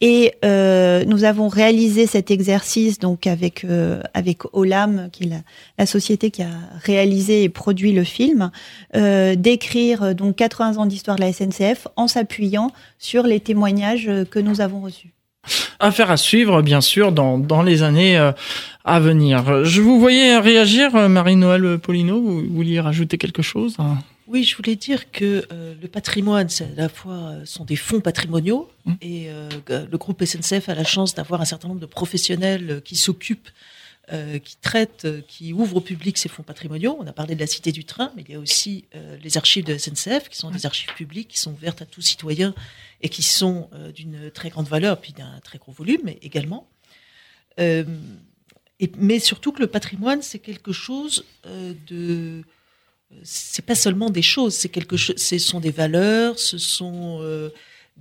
et 0.02 0.34
euh, 0.44 1.06
nous 1.06 1.24
avons 1.24 1.48
réalisé 1.48 2.06
cet 2.06 2.32
exercice 2.32 3.00
donc 3.00 3.28
avec 3.28 3.64
euh, 3.64 4.02
avec 4.14 4.40
Olam, 4.54 5.10
qui 5.12 5.24
est 5.24 5.28
la, 5.28 5.42
la, 5.78 5.86
société 5.86 6.32
qui 6.32 6.42
a 6.44 6.50
réalisé 6.84 7.44
et 7.44 7.50
produit 7.50 7.94
le 7.94 8.04
film, 8.04 8.52
euh, 8.96 9.36
d'écrire 9.36 10.14
donc 10.16 10.36
80 10.36 10.78
ans 10.78 10.86
d'histoire 10.86 11.16
de 11.16 11.22
la 11.22 11.32
SNCF 11.32 11.61
en 11.96 12.08
s'appuyant 12.08 12.72
sur 13.00 13.24
les 13.24 13.40
témoignages 13.40 14.10
que 14.30 14.40
nous 14.40 14.62
avons 14.62 14.82
reçus. 14.82 15.14
Affaire 15.80 16.12
à 16.12 16.18
suivre, 16.18 16.62
bien 16.62 16.82
sûr, 16.82 17.12
dans, 17.12 17.40
dans 17.40 17.64
les 17.64 17.82
années 17.82 18.18
euh, 18.18 18.32
à 18.86 19.00
venir. 19.00 19.64
Je 19.64 19.82
vous 19.82 20.00
voyais 20.00 20.38
réagir, 20.38 20.96
euh, 20.96 21.08
Marie-Noël 21.08 21.80
Polino. 21.80 22.22
Vous 22.22 22.44
vouliez 22.48 22.80
rajouter 22.80 23.18
quelque 23.18 23.42
chose 23.42 23.78
Oui, 24.28 24.44
je 24.44 24.56
voulais 24.56 24.76
dire 24.76 25.12
que 25.12 25.44
euh, 25.52 25.74
le 25.82 25.88
patrimoine, 25.88 26.50
c'est 26.50 26.66
à 26.66 26.82
la 26.82 26.90
fois 26.90 27.34
sont 27.46 27.66
des 27.66 27.76
fonds 27.76 28.02
patrimoniaux 28.02 28.70
mmh. 28.86 28.94
et 29.02 29.30
le 29.70 29.98
groupe 29.98 30.24
SNCF 30.24 30.70
a 30.70 30.76
la 30.76 30.84
chance 30.84 31.16
d'avoir 31.16 31.42
un 31.42 31.46
certain 31.46 31.68
nombre 31.68 31.82
de 31.82 31.88
professionnels 31.88 32.82
qui 32.86 32.96
s'occupent 32.96 33.50
euh, 34.14 34.40
qui 34.40 34.58
traite, 34.58 35.06
euh, 35.06 35.22
qui 35.26 35.54
ouvre 35.54 35.78
au 35.78 35.80
public 35.80 36.18
ces 36.18 36.28
fonds 36.28 36.44
patrimoniaux. 36.44 36.98
On 37.00 37.08
a 37.08 37.14
parlé 37.14 37.34
de 37.34 37.40
la 37.40 37.48
Cité 37.48 37.72
du 37.72 37.86
Train, 37.86 38.12
mais 38.14 38.26
il 38.28 38.34
y 38.34 38.36
a 38.36 38.40
aussi 38.40 38.84
euh, 38.94 39.16
les 39.24 39.38
archives 39.38 39.64
de 39.64 39.78
SNCF, 39.78 40.28
qui 40.28 40.36
sont 40.36 40.52
des 40.52 40.66
archives 40.66 40.94
publiques, 40.96 41.30
qui 41.30 41.40
sont 41.40 41.54
ouvertes 41.54 41.82
à 41.82 41.86
tous 41.86 42.02
citoyens 42.02 42.54
et 43.02 43.08
qui 43.08 43.24
sont 43.24 43.70
d'une 43.96 44.30
très 44.30 44.50
grande 44.50 44.68
valeur, 44.68 45.00
puis 45.00 45.14
d'un 45.14 45.40
très 45.40 45.58
gros 45.58 45.72
volume 45.72 46.10
également. 46.22 46.68
Et, 47.58 47.86
mais 48.98 49.20
surtout 49.20 49.54
que 49.54 49.62
le 49.62 49.68
patrimoine, 49.68 50.22
c'est 50.22 50.40
quelque 50.40 50.72
chose 50.72 51.26
de 51.88 52.44
c'est 53.24 53.66
pas 53.66 53.76
seulement 53.76 54.10
des 54.10 54.22
choses, 54.22 54.54
c'est 54.54 54.70
quelque 54.70 54.98
chose, 54.98 55.16
ce 55.18 55.40
sont 55.40 55.60
des 55.60 55.72
valeurs, 55.72 56.38
ce 56.38 56.58
sont 56.60 57.22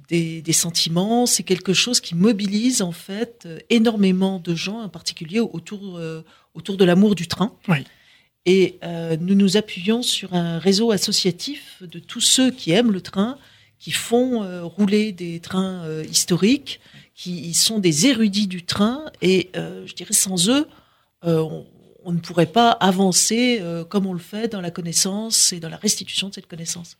des, 0.08 0.42
des 0.42 0.52
sentiments. 0.52 1.26
C'est 1.26 1.42
quelque 1.42 1.74
chose 1.74 2.00
qui 2.00 2.14
mobilise 2.14 2.82
en 2.82 2.92
fait 2.92 3.44
euh, 3.46 3.58
énormément 3.70 4.38
de 4.38 4.54
gens, 4.54 4.80
en 4.80 4.88
particulier 4.88 5.40
autour, 5.40 5.96
euh, 5.98 6.24
autour 6.54 6.76
de 6.76 6.84
l'amour 6.84 7.14
du 7.14 7.28
train. 7.28 7.54
Oui. 7.68 7.84
Et 8.46 8.78
euh, 8.84 9.16
nous 9.20 9.34
nous 9.34 9.56
appuyons 9.56 10.02
sur 10.02 10.34
un 10.34 10.58
réseau 10.58 10.92
associatif 10.92 11.82
de 11.82 11.98
tous 11.98 12.20
ceux 12.20 12.50
qui 12.50 12.72
aiment 12.72 12.92
le 12.92 13.00
train, 13.00 13.38
qui 13.78 13.90
font 13.90 14.42
euh, 14.42 14.64
rouler 14.64 15.12
des 15.12 15.40
trains 15.40 15.84
euh, 15.84 16.04
historiques, 16.04 16.80
qui 17.14 17.52
sont 17.52 17.78
des 17.78 18.06
érudits 18.06 18.46
du 18.46 18.64
train. 18.64 19.04
Et 19.20 19.50
je 19.54 19.92
dirais 19.92 20.14
sans 20.14 20.48
eux, 20.48 20.66
on, 21.22 21.66
on, 22.02 22.12
ne 22.12 22.18
pourrait 22.18 22.46
pas 22.46 22.70
avancer 22.70 23.62
comme 23.90 24.06
on 24.06 24.14
le 24.14 24.18
fait 24.18 24.50
dans 24.50 24.62
la 24.62 24.70
connaissance 24.70 25.52
et 25.52 25.60
dans 25.60 25.68
la 25.68 25.76
restitution 25.76 26.30
de 26.30 26.34
cette 26.34 26.46
connaissance. 26.46 26.96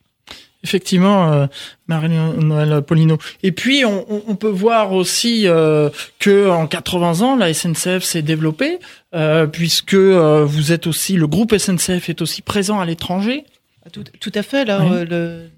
Effectivement, 0.62 1.32
euh, 1.32 1.46
Marie-Noël 1.86 2.82
Polino. 2.82 3.16
Et 3.42 3.50
puis, 3.50 3.84
on, 3.86 4.04
on, 4.28 4.36
peut 4.36 4.50
voir 4.50 4.92
aussi 4.92 5.48
euh, 5.48 5.88
que 6.18 6.50
en 6.50 6.66
80 6.66 7.22
ans, 7.22 7.36
la 7.36 7.54
SNCF 7.54 8.02
s'est 8.02 8.20
développée, 8.20 8.78
euh, 9.14 9.46
puisque 9.46 9.94
euh, 9.94 10.44
vous 10.44 10.72
êtes 10.72 10.86
aussi, 10.86 11.16
le 11.16 11.26
groupe 11.26 11.56
SNCF 11.56 12.10
est 12.10 12.20
aussi 12.20 12.42
présent 12.42 12.78
à 12.78 12.84
l'étranger. 12.84 13.44
Tout, 13.90 14.04
tout, 14.20 14.32
à 14.34 14.42
fait. 14.42 14.64
Oui. 14.64 14.70
Euh, 14.70 15.04
le, 15.06 15.50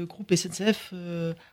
le 0.00 0.06
groupe 0.06 0.34
SNCF 0.34 0.92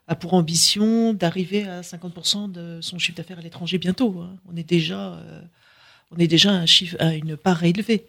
a 0.08 0.16
pour 0.16 0.34
ambition 0.34 1.14
d'arriver 1.14 1.68
à 1.68 1.82
50% 1.82 2.52
de 2.52 2.80
son 2.82 2.98
chiffre 2.98 3.18
d'affaires 3.18 3.38
à 3.38 3.42
l'étranger 3.42 3.78
bientôt. 3.78 4.16
hein. 4.20 4.36
On 4.52 4.58
est 4.58 4.68
déjà, 4.68 5.20
on 6.12 6.18
est 6.18 6.28
déjà 6.28 6.50
à, 6.50 6.54
un 6.54 6.66
chiffre, 6.66 6.96
à 7.00 7.14
une 7.14 7.38
part 7.38 7.64
élevée. 7.64 8.06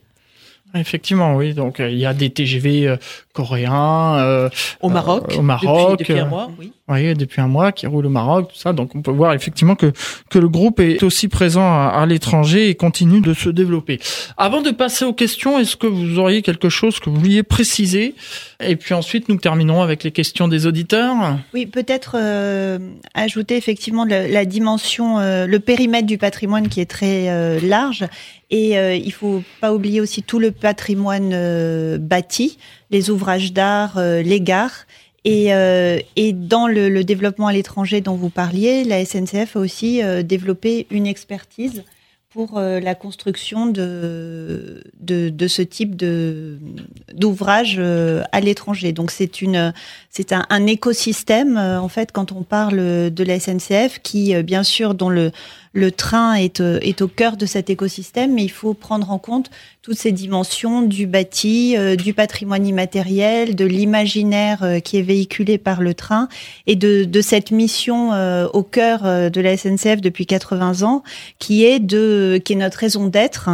Effectivement, 0.72 1.34
oui. 1.34 1.52
Donc, 1.52 1.80
il 1.80 1.98
y 1.98 2.06
a 2.06 2.14
des 2.14 2.30
TGV 2.30 2.96
coréens 3.32 4.16
euh, 4.18 4.48
Au 4.80 4.88
Euh, 4.88 4.92
Maroc, 4.92 5.34
au 5.38 5.42
Maroc, 5.42 5.98
depuis, 5.98 6.14
depuis 6.14 6.20
un 6.20 6.26
euh, 6.26 6.28
mois, 6.28 6.50
oui. 6.58 6.72
oui, 6.88 7.14
depuis 7.14 7.40
un 7.40 7.46
mois 7.48 7.72
qui 7.72 7.86
roulent 7.86 8.06
au 8.06 8.10
Maroc, 8.10 8.48
tout 8.52 8.58
ça. 8.58 8.72
Donc, 8.72 8.94
on 8.94 9.02
peut 9.02 9.10
voir 9.10 9.32
effectivement 9.34 9.76
que, 9.76 9.92
que 10.30 10.38
le 10.38 10.48
groupe 10.48 10.80
est 10.80 11.02
aussi 11.02 11.28
présent 11.28 11.62
à, 11.62 11.92
à 11.94 12.06
l'étranger 12.06 12.68
et 12.68 12.74
continue 12.74 13.20
de 13.20 13.34
se 13.34 13.48
développer. 13.48 14.00
Avant 14.36 14.62
de 14.62 14.70
passer 14.70 15.04
aux 15.04 15.12
questions, 15.12 15.58
est-ce 15.58 15.76
que 15.76 15.86
vous 15.86 16.18
auriez 16.18 16.42
quelque 16.42 16.68
chose 16.68 16.98
que 16.98 17.08
vous 17.08 17.16
vouliez 17.16 17.42
préciser? 17.42 18.14
Et 18.60 18.76
puis 18.76 18.94
ensuite, 18.94 19.28
nous 19.28 19.36
terminerons 19.36 19.82
avec 19.82 20.02
les 20.04 20.10
questions 20.10 20.48
des 20.48 20.66
auditeurs. 20.66 21.14
Oui, 21.54 21.66
peut-être 21.66 22.16
euh, 22.18 22.78
ajouter 23.14 23.56
effectivement 23.56 24.04
la, 24.04 24.28
la 24.28 24.44
dimension, 24.44 25.18
euh, 25.18 25.46
le 25.46 25.60
périmètre 25.60 26.06
du 26.06 26.18
patrimoine 26.18 26.68
qui 26.68 26.80
est 26.80 26.90
très 26.90 27.28
euh, 27.28 27.60
large. 27.62 28.04
Et 28.50 28.76
euh, 28.76 28.94
il 28.96 29.12
faut 29.12 29.42
pas 29.60 29.72
oublier 29.72 30.00
aussi 30.00 30.22
tout 30.24 30.40
le 30.40 30.50
patrimoine 30.50 31.30
euh, 31.32 31.98
bâti, 31.98 32.58
les 32.90 33.10
ouvrages 33.10 33.52
d'art, 33.52 33.98
euh, 33.98 34.22
les 34.22 34.40
gares. 34.40 34.86
Et, 35.24 35.52
euh, 35.52 35.98
et 36.16 36.32
dans 36.32 36.66
le, 36.66 37.04
développement 37.04 37.46
à 37.46 37.52
l'étranger 37.52 38.00
dont 38.00 38.14
vous 38.14 38.30
parliez, 38.30 38.84
la 38.84 39.04
SNCF 39.04 39.56
a 39.56 39.60
aussi 39.60 40.02
euh, 40.02 40.22
développé 40.22 40.86
une 40.90 41.06
expertise 41.06 41.84
pour 42.30 42.60
la 42.60 42.94
construction 42.94 43.66
de, 43.66 44.84
de, 45.00 45.48
ce 45.48 45.62
type 45.62 45.96
d'ouvrage 45.96 47.80
à 47.80 48.40
l'étranger. 48.40 48.92
Donc 48.92 49.10
c'est 49.10 49.42
une 49.42 49.74
c'est 50.10 50.32
un, 50.32 50.46
un 50.48 50.66
écosystème 50.68 51.56
en 51.58 51.88
fait 51.88 52.12
quand 52.12 52.30
on 52.30 52.44
parle 52.44 53.10
de 53.10 53.24
la 53.24 53.40
SNCF 53.40 53.98
qui 54.04 54.40
bien 54.44 54.62
sûr 54.62 54.94
dont 54.94 55.08
le 55.08 55.32
le 55.72 55.92
train 55.92 56.34
est, 56.34 56.60
euh, 56.60 56.78
est 56.82 57.00
au 57.00 57.08
cœur 57.08 57.36
de 57.36 57.46
cet 57.46 57.70
écosystème, 57.70 58.34
mais 58.34 58.42
il 58.42 58.50
faut 58.50 58.74
prendre 58.74 59.10
en 59.10 59.18
compte 59.18 59.50
toutes 59.82 59.98
ces 59.98 60.10
dimensions 60.10 60.82
du 60.82 61.06
bâti, 61.06 61.76
euh, 61.76 61.94
du 61.94 62.12
patrimoine 62.12 62.66
immatériel, 62.66 63.54
de 63.54 63.64
l'imaginaire 63.64 64.62
euh, 64.62 64.80
qui 64.80 64.98
est 64.98 65.02
véhiculé 65.02 65.58
par 65.58 65.80
le 65.80 65.94
train 65.94 66.28
et 66.66 66.74
de, 66.74 67.04
de 67.04 67.20
cette 67.20 67.50
mission 67.52 68.12
euh, 68.12 68.48
au 68.52 68.62
cœur 68.62 69.06
euh, 69.06 69.30
de 69.30 69.40
la 69.40 69.56
SNCF 69.56 70.00
depuis 70.00 70.26
80 70.26 70.82
ans, 70.82 71.02
qui 71.38 71.64
est 71.64 71.78
de 71.78 72.40
qui 72.44 72.54
est 72.54 72.56
notre 72.56 72.78
raison 72.78 73.06
d'être, 73.06 73.48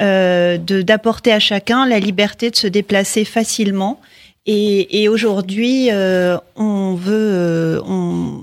euh, 0.00 0.58
de 0.58 0.82
d'apporter 0.82 1.32
à 1.32 1.38
chacun 1.38 1.86
la 1.86 2.00
liberté 2.00 2.50
de 2.50 2.56
se 2.56 2.66
déplacer 2.66 3.24
facilement. 3.24 4.00
Et, 4.46 5.02
et 5.02 5.08
aujourd'hui, 5.08 5.90
euh, 5.92 6.36
on 6.56 6.94
veut, 6.94 7.12
euh, 7.14 7.80
on, 7.84 8.40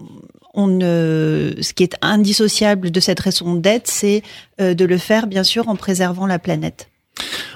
on 0.57 0.67
ne, 0.67 1.53
ce 1.61 1.71
qui 1.73 1.83
est 1.83 1.95
indissociable 2.01 2.91
de 2.91 2.99
cette 2.99 3.19
raison 3.21 3.55
d'être, 3.55 3.87
c'est 3.87 4.23
euh, 4.59 4.73
de 4.73 4.83
le 4.83 4.97
faire 4.97 5.27
bien 5.27 5.43
sûr 5.45 5.69
en 5.69 5.75
préservant 5.77 6.25
la 6.27 6.39
planète. 6.39 6.89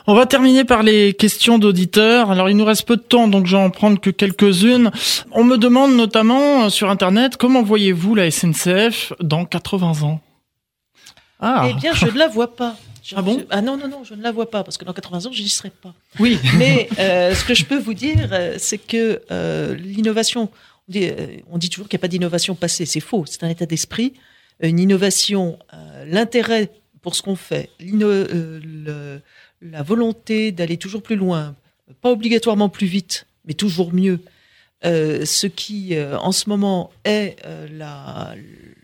On 0.08 0.16
va 0.16 0.26
terminer 0.26 0.64
par 0.64 0.82
les 0.82 1.14
questions 1.14 1.60
d'auditeurs. 1.60 2.32
Alors, 2.32 2.50
il 2.50 2.58
nous 2.58 2.66
reste 2.66 2.88
peu 2.88 2.96
de 2.96 3.02
temps, 3.02 3.28
donc 3.28 3.46
je 3.46 3.56
vais 3.56 3.62
en 3.62 3.70
prendre 3.70 4.00
que 4.02 4.10
quelques-unes. 4.10 4.90
On 5.32 5.44
me 5.44 5.58
demande 5.58 5.96
notamment 5.96 6.64
euh, 6.64 6.70
sur 6.70 6.90
Internet, 6.90 7.38
comment 7.38 7.62
voyez-vous 7.62 8.16
la 8.16 8.32
SNCF 8.32 9.14
dans 9.20 9.46
80 9.46 10.02
ans? 10.04 10.20
Ah, 11.40 11.68
Eh 11.70 11.74
bien, 11.74 11.94
je 11.94 12.06
ne 12.06 12.18
la 12.18 12.28
vois 12.28 12.56
pas. 12.56 12.76
Je- 13.04 13.16
Ah 13.18 13.22
bon? 13.22 13.40
Je- 13.40 13.46
Ah 13.50 13.62
non, 13.62 13.78
non, 13.78 13.88
non, 13.88 14.04
je 14.04 14.14
ne 14.14 14.22
la 14.22 14.32
vois 14.32 14.50
pas, 14.50 14.64
parce 14.64 14.78
que 14.78 14.86
dans 14.86 14.94
80 14.94 15.26
ans, 15.26 15.32
je 15.32 15.42
n'y 15.42 15.50
serai 15.50 15.70
pas. 15.72 15.94
oui. 16.20 16.38
Mais 16.58 16.88
euh, 17.00 17.34
ce 17.34 17.44
que 17.46 17.54
je 17.56 17.66
peux 17.66 17.80
vous 17.80 17.94
dire, 17.96 18.30
c'est 18.58 18.78
que 18.78 19.22
euh, 19.32 19.76
l'innovation, 19.76 20.50
on 20.92 21.00
dit, 21.00 21.10
euh, 21.10 21.38
on 21.50 21.58
dit 21.58 21.70
toujours 21.70 21.88
qu'il 21.88 21.98
n'y 21.98 22.02
a 22.02 22.04
pas 22.04 22.08
d'innovation 22.08 22.56
passée, 22.56 22.86
c'est 22.86 23.00
faux, 23.00 23.26
c'est 23.26 23.44
un 23.44 23.50
état 23.50 23.66
d'esprit. 23.66 24.14
Une 24.62 24.80
innovation, 24.80 25.58
euh, 25.74 26.06
l'intérêt 26.06 26.70
pour 27.02 27.16
ce 27.16 27.22
qu'on 27.22 27.36
fait, 27.36 27.70
euh, 27.82 29.20
la 29.62 29.84
volonté 29.84 30.52
d'aller 30.52 30.78
toujours 30.78 31.02
plus 31.02 31.16
loin, 31.16 31.56
pas 32.02 32.12
obligatoirement 32.12 32.70
plus 32.70 32.88
vite, 32.88 33.26
mais 33.46 33.54
toujours 33.54 33.94
mieux. 33.94 34.20
Euh, 34.84 35.26
ce 35.26 35.48
qui, 35.48 35.96
euh, 35.96 36.18
en 36.18 36.32
ce 36.32 36.50
moment, 36.50 36.92
est 37.06 37.38
euh, 37.46 38.36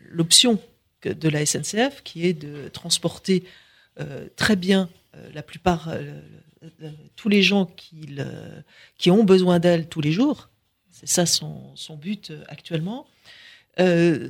l'option 0.09 0.59
de 1.03 1.29
la 1.29 1.45
SNCF, 1.45 2.01
qui 2.03 2.25
est 2.25 2.33
de 2.33 2.69
transporter 2.69 3.43
euh, 3.99 4.27
très 4.35 4.55
bien 4.55 4.89
euh, 5.15 5.29
la 5.33 5.43
plupart, 5.43 5.89
euh, 5.89 6.21
euh, 6.81 6.89
tous 7.15 7.29
les 7.29 7.43
gens 7.43 7.65
qui 7.65 9.11
ont 9.11 9.23
besoin 9.23 9.59
d'elle 9.59 9.87
tous 9.87 10.01
les 10.01 10.11
jours. 10.11 10.49
C'est 10.99 11.09
ça 11.09 11.25
son, 11.25 11.55
son 11.75 11.95
but 11.95 12.31
euh, 12.31 12.43
actuellement. 12.47 13.07
Euh, 13.79 14.29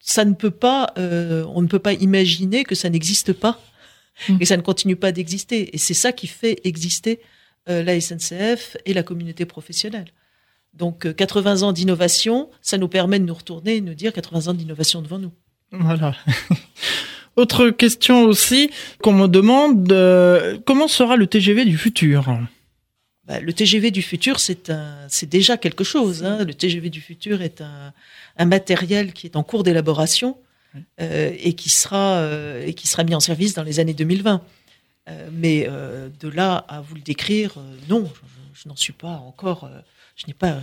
ça 0.00 0.24
ne 0.24 0.34
peut 0.34 0.50
pas, 0.50 0.92
euh, 0.96 1.44
on 1.54 1.62
ne 1.62 1.66
peut 1.66 1.78
pas 1.78 1.92
imaginer 1.92 2.64
que 2.64 2.74
ça 2.74 2.88
n'existe 2.88 3.32
pas 3.32 3.60
Mm. 4.28 4.36
et 4.40 4.44
ça 4.44 4.56
ne 4.56 4.62
continue 4.62 4.96
pas 4.96 5.12
d'exister. 5.12 5.74
Et 5.74 5.78
c'est 5.78 5.94
ça 5.94 6.12
qui 6.12 6.26
fait 6.26 6.60
exister 6.64 7.20
euh, 7.68 7.82
la 7.82 8.00
SNCF 8.00 8.76
et 8.86 8.94
la 8.94 9.02
communauté 9.02 9.44
professionnelle. 9.44 10.06
Donc 10.74 11.06
euh, 11.06 11.12
80 11.12 11.62
ans 11.62 11.72
d'innovation, 11.72 12.50
ça 12.62 12.78
nous 12.78 12.88
permet 12.88 13.18
de 13.18 13.24
nous 13.24 13.34
retourner 13.34 13.76
et 13.76 13.80
de 13.80 13.86
nous 13.86 13.94
dire 13.94 14.12
80 14.12 14.48
ans 14.48 14.54
d'innovation 14.54 15.02
devant 15.02 15.18
nous. 15.18 15.32
Voilà. 15.72 16.14
Autre 17.36 17.70
question 17.70 18.24
aussi 18.24 18.70
qu'on 19.00 19.12
me 19.12 19.28
demande, 19.28 19.86
comment 20.64 20.88
sera 20.88 21.14
le 21.14 21.28
TGV 21.28 21.64
du 21.66 21.78
futur? 21.78 22.26
Bah, 23.28 23.40
le 23.40 23.52
TGV 23.52 23.90
du 23.90 24.00
futur, 24.00 24.40
c'est 24.40 25.28
déjà 25.28 25.58
quelque 25.58 25.84
chose. 25.84 26.24
hein. 26.24 26.44
Le 26.44 26.54
TGV 26.54 26.88
du 26.88 27.02
futur 27.02 27.42
est 27.42 27.60
un, 27.60 27.92
un 28.38 28.44
matériel 28.46 29.12
qui 29.12 29.26
est 29.26 29.36
en 29.36 29.42
cours 29.42 29.62
d'élaboration 29.62 30.38
euh, 31.00 31.34
et 31.38 31.52
qui 31.52 31.68
sera 31.68 32.16
euh, 32.16 32.64
et 32.66 32.72
qui 32.72 32.86
sera 32.88 33.04
mis 33.04 33.14
en 33.14 33.20
service 33.20 33.52
dans 33.54 33.62
les 33.62 33.80
années 33.80 33.94
2020. 33.94 34.42
Euh, 35.08 35.28
mais 35.32 35.68
de 36.20 36.28
là 36.28 36.64
à 36.68 36.80
vous 36.80 36.94
le 36.94 37.00
décrire, 37.02 37.56
non, 37.88 38.10
je, 38.54 38.62
je 38.62 38.68
n'en 38.68 38.76
suis 38.76 38.92
pas 38.94 39.22
encore. 39.26 39.68
je 40.16 40.26
n'ai 40.26 40.34
pas. 40.34 40.58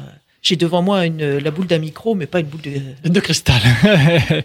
J'ai 0.45 0.55
devant 0.55 0.83
moi 0.83 1.07
une, 1.07 1.39
la 1.39 1.49
boule 1.49 1.65
d'un 1.65 1.79
micro, 1.79 2.13
mais 2.13 2.27
pas 2.27 2.39
une 2.39 2.45
boule 2.45 2.61
de. 2.61 3.09
De 3.09 3.19
cristal. 3.19 3.59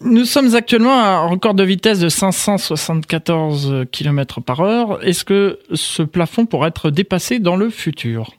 Nous 0.00 0.24
sommes 0.24 0.56
actuellement 0.56 1.00
à 1.00 1.06
un 1.06 1.26
record 1.28 1.54
de 1.54 1.62
vitesse 1.62 2.00
de 2.00 2.08
574 2.08 3.86
km 3.92 4.40
par 4.40 4.60
heure. 4.60 5.02
Est-ce 5.04 5.24
que 5.24 5.60
ce 5.72 6.02
plafond 6.02 6.44
pourrait 6.44 6.70
être 6.70 6.90
dépassé 6.90 7.38
dans 7.38 7.54
le 7.54 7.70
futur? 7.70 8.34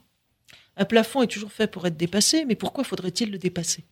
Un 0.75 0.83
plafond 0.83 1.21
est 1.23 1.27
toujours 1.27 1.53
fait 1.53 1.71
pour 1.71 1.88
être 1.88 1.95
dépassé, 1.95 2.43
mais 2.45 2.55
pourquoi 2.55 2.83
faudrait-il 2.83 3.31
le 3.31 3.38
dépasser? 3.38 3.85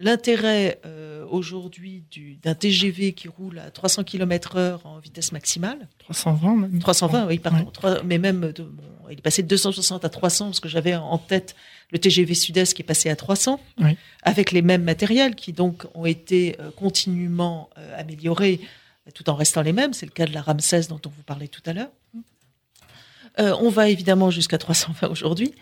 L'intérêt 0.00 0.80
euh, 0.86 1.24
aujourd'hui 1.28 2.04
du- 2.10 2.36
d'un 2.36 2.54
TGV 2.54 3.12
qui 3.12 3.26
roule 3.28 3.58
à 3.58 3.70
300 3.70 4.04
km/h 4.04 4.78
en 4.84 4.98
vitesse 5.00 5.32
maximale, 5.32 5.88
320 5.98 6.56
même 6.56 6.78
320, 6.78 7.26
oui, 7.26 7.38
pardon, 7.38 7.70
Ouais. 7.82 7.96
mais 8.04 8.18
même, 8.18 8.52
de- 8.52 8.62
bon, 8.62 8.82
il 9.10 9.18
est 9.18 9.22
passé 9.22 9.42
de 9.42 9.48
260 9.48 10.04
à 10.04 10.08
300 10.08 10.46
parce 10.46 10.60
que 10.60 10.68
j'avais 10.68 10.94
en 10.94 11.18
tête 11.18 11.56
le 11.90 11.98
TGV 11.98 12.34
Sud-Est 12.34 12.74
qui 12.74 12.82
est 12.82 12.84
passé 12.84 13.10
à 13.10 13.16
300, 13.16 13.60
Oui. 13.80 13.96
avec 14.22 14.52
les 14.52 14.62
mêmes 14.62 14.84
matériels 14.84 15.34
qui 15.34 15.52
donc 15.52 15.84
ont 15.94 16.06
été 16.06 16.56
euh, 16.60 16.70
continuellement 16.70 17.68
euh, 17.78 17.98
améliorés 18.00 18.60
tout 19.14 19.28
en 19.30 19.34
restant 19.34 19.62
les 19.62 19.72
mêmes. 19.72 19.94
C'est 19.94 20.06
le 20.06 20.12
cas 20.12 20.26
de 20.26 20.32
la 20.34 20.42
Ramsès 20.42 20.82
dont 20.88 21.00
on 21.06 21.08
vous 21.08 21.22
parlait 21.24 21.48
tout 21.48 21.62
à 21.66 21.72
l'heure. 21.72 21.90
On 23.38 23.70
va 23.70 23.88
évidemment 23.88 24.30
jusqu'à 24.30 24.58
320 24.58 25.08
aujourd'hui. 25.10 25.54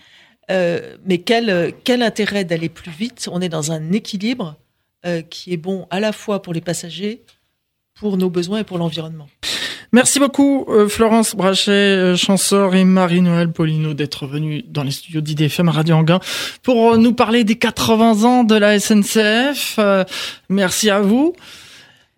Euh, 0.51 0.97
mais 1.05 1.19
quel, 1.19 1.51
euh, 1.51 1.71
quel 1.85 2.03
intérêt 2.03 2.45
d'aller 2.45 2.69
plus 2.69 2.91
vite? 2.91 3.29
On 3.33 3.41
est 3.41 3.49
dans 3.49 3.73
un 3.73 3.93
équilibre 3.93 4.57
euh, 5.05 5.23
qui 5.23 5.53
est 5.53 5.57
bon 5.57 5.87
à 5.91 6.01
la 6.01 6.13
fois 6.13 6.43
pour 6.43 6.53
les 6.53 6.61
passagers, 6.61 7.23
pour 7.95 8.17
nos 8.17 8.31
besoins 8.31 8.61
et 8.61 8.65
pour 8.65 8.79
l'environnement. 8.79 9.29
Merci 9.93 10.19
beaucoup 10.19 10.67
euh, 10.69 10.89
Florence 10.89 11.37
Brachet, 11.37 12.17
Chanceur 12.17 12.75
et 12.75 12.85
Marie-Noël 12.85 13.51
Polino 13.53 13.95
d'être 13.95 14.27
venus 14.27 14.65
dans 14.69 14.83
les 14.83 14.91
studios 14.91 15.21
d'IDFM 15.21 15.69
Radio 15.69 15.97
Anguin 15.97 16.21
pour 16.63 16.99
nous 16.99 17.13
parler 17.13 17.45
des 17.45 17.57
80 17.57 18.25
ans 18.25 18.45
de 18.45 18.57
la 18.57 18.79
SNCF. 18.79 19.77
Euh, 19.79 20.05
merci 20.49 20.91
à 20.91 21.01
vous. 21.01 21.35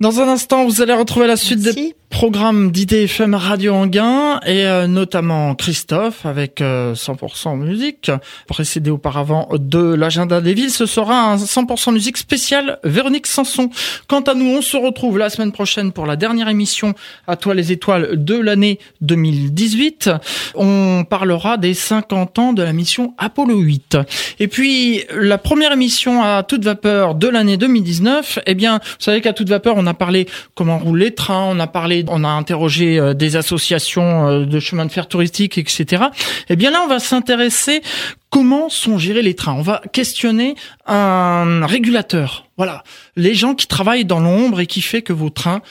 Dans 0.00 0.20
un 0.20 0.28
instant, 0.28 0.64
vous 0.64 0.80
allez 0.80 0.94
retrouver 0.94 1.26
la 1.26 1.36
suite 1.36 1.60
des 1.60 1.94
Merci. 2.10 2.18
programmes 2.18 2.72
d'IDFM 2.72 3.34
Radio 3.34 3.74
Anguin 3.74 4.40
et 4.44 4.66
euh, 4.66 4.86
notamment 4.86 5.54
Christophe 5.54 6.26
avec 6.26 6.60
euh, 6.60 6.94
100% 6.94 7.56
musique. 7.56 8.10
Précédé 8.46 8.90
auparavant 8.90 9.48
de 9.52 9.94
l'agenda 9.94 10.40
des 10.40 10.52
villes, 10.52 10.70
ce 10.70 10.86
sera 10.86 11.32
un 11.32 11.36
100% 11.36 11.92
musique 11.92 12.16
spécial 12.16 12.80
Véronique 12.82 13.26
Sanson. 13.26 13.70
Quant 14.08 14.20
à 14.22 14.34
nous, 14.34 14.46
on 14.46 14.62
se 14.62 14.76
retrouve 14.76 15.16
la 15.18 15.30
semaine 15.30 15.52
prochaine 15.52 15.92
pour 15.92 16.06
la 16.06 16.16
dernière 16.16 16.48
émission 16.48 16.94
à 17.26 17.36
toi 17.36 17.54
les 17.54 17.72
étoiles 17.72 18.22
de 18.22 18.34
l'année 18.34 18.78
2018. 19.00 20.10
On 20.54 21.04
parlera 21.08 21.56
des 21.56 21.74
50 21.74 22.38
ans 22.38 22.52
de 22.52 22.62
la 22.62 22.72
mission 22.72 23.14
Apollo 23.18 23.58
8. 23.58 23.98
Et 24.40 24.48
puis 24.48 25.04
la 25.16 25.38
première 25.38 25.72
émission 25.72 26.22
à 26.22 26.42
toute 26.42 26.64
vapeur 26.64 27.14
de 27.14 27.28
l'année 27.28 27.56
2019, 27.56 28.40
eh 28.46 28.54
bien, 28.54 28.78
vous 28.78 29.04
savez 29.04 29.20
qu'à 29.20 29.32
toute 29.32 29.48
vapeur, 29.48 29.74
on 29.76 29.86
a 29.86 29.94
parlé 29.94 30.26
comment 30.54 30.78
roulent 30.78 30.98
les 30.98 31.14
trains, 31.14 31.44
on 31.48 31.60
a 31.60 31.66
parlé 31.66 31.97
on 32.08 32.24
a 32.24 32.28
interrogé 32.28 32.98
euh, 32.98 33.14
des 33.14 33.36
associations 33.36 34.28
euh, 34.28 34.44
de 34.44 34.60
chemin 34.60 34.86
de 34.86 34.92
fer 34.92 35.08
touristique, 35.08 35.58
etc. 35.58 36.04
Eh 36.48 36.56
bien 36.56 36.70
là, 36.70 36.82
on 36.84 36.88
va 36.88 36.98
s'intéresser 36.98 37.82
comment 38.30 38.68
sont 38.68 38.98
gérés 38.98 39.22
les 39.22 39.34
trains. 39.34 39.54
On 39.54 39.62
va 39.62 39.82
questionner 39.92 40.54
un 40.86 41.66
régulateur. 41.66 42.46
Voilà, 42.56 42.82
les 43.16 43.34
gens 43.34 43.54
qui 43.54 43.66
travaillent 43.66 44.04
dans 44.04 44.20
l'ombre 44.20 44.60
et 44.60 44.66
qui 44.66 44.82
fait 44.82 45.02
que 45.02 45.12
vos 45.12 45.30
trains 45.30 45.62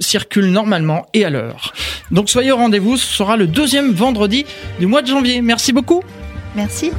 circulent 0.00 0.50
normalement 0.50 1.06
et 1.14 1.24
à 1.24 1.30
l'heure. 1.30 1.72
Donc 2.10 2.28
soyez 2.28 2.52
au 2.52 2.56
rendez-vous, 2.56 2.96
ce 2.96 3.06
sera 3.06 3.36
le 3.36 3.46
deuxième 3.46 3.92
vendredi 3.92 4.44
du 4.80 4.86
mois 4.86 5.02
de 5.02 5.06
janvier. 5.06 5.40
Merci 5.40 5.72
beaucoup. 5.72 6.02
Merci. 6.54 6.92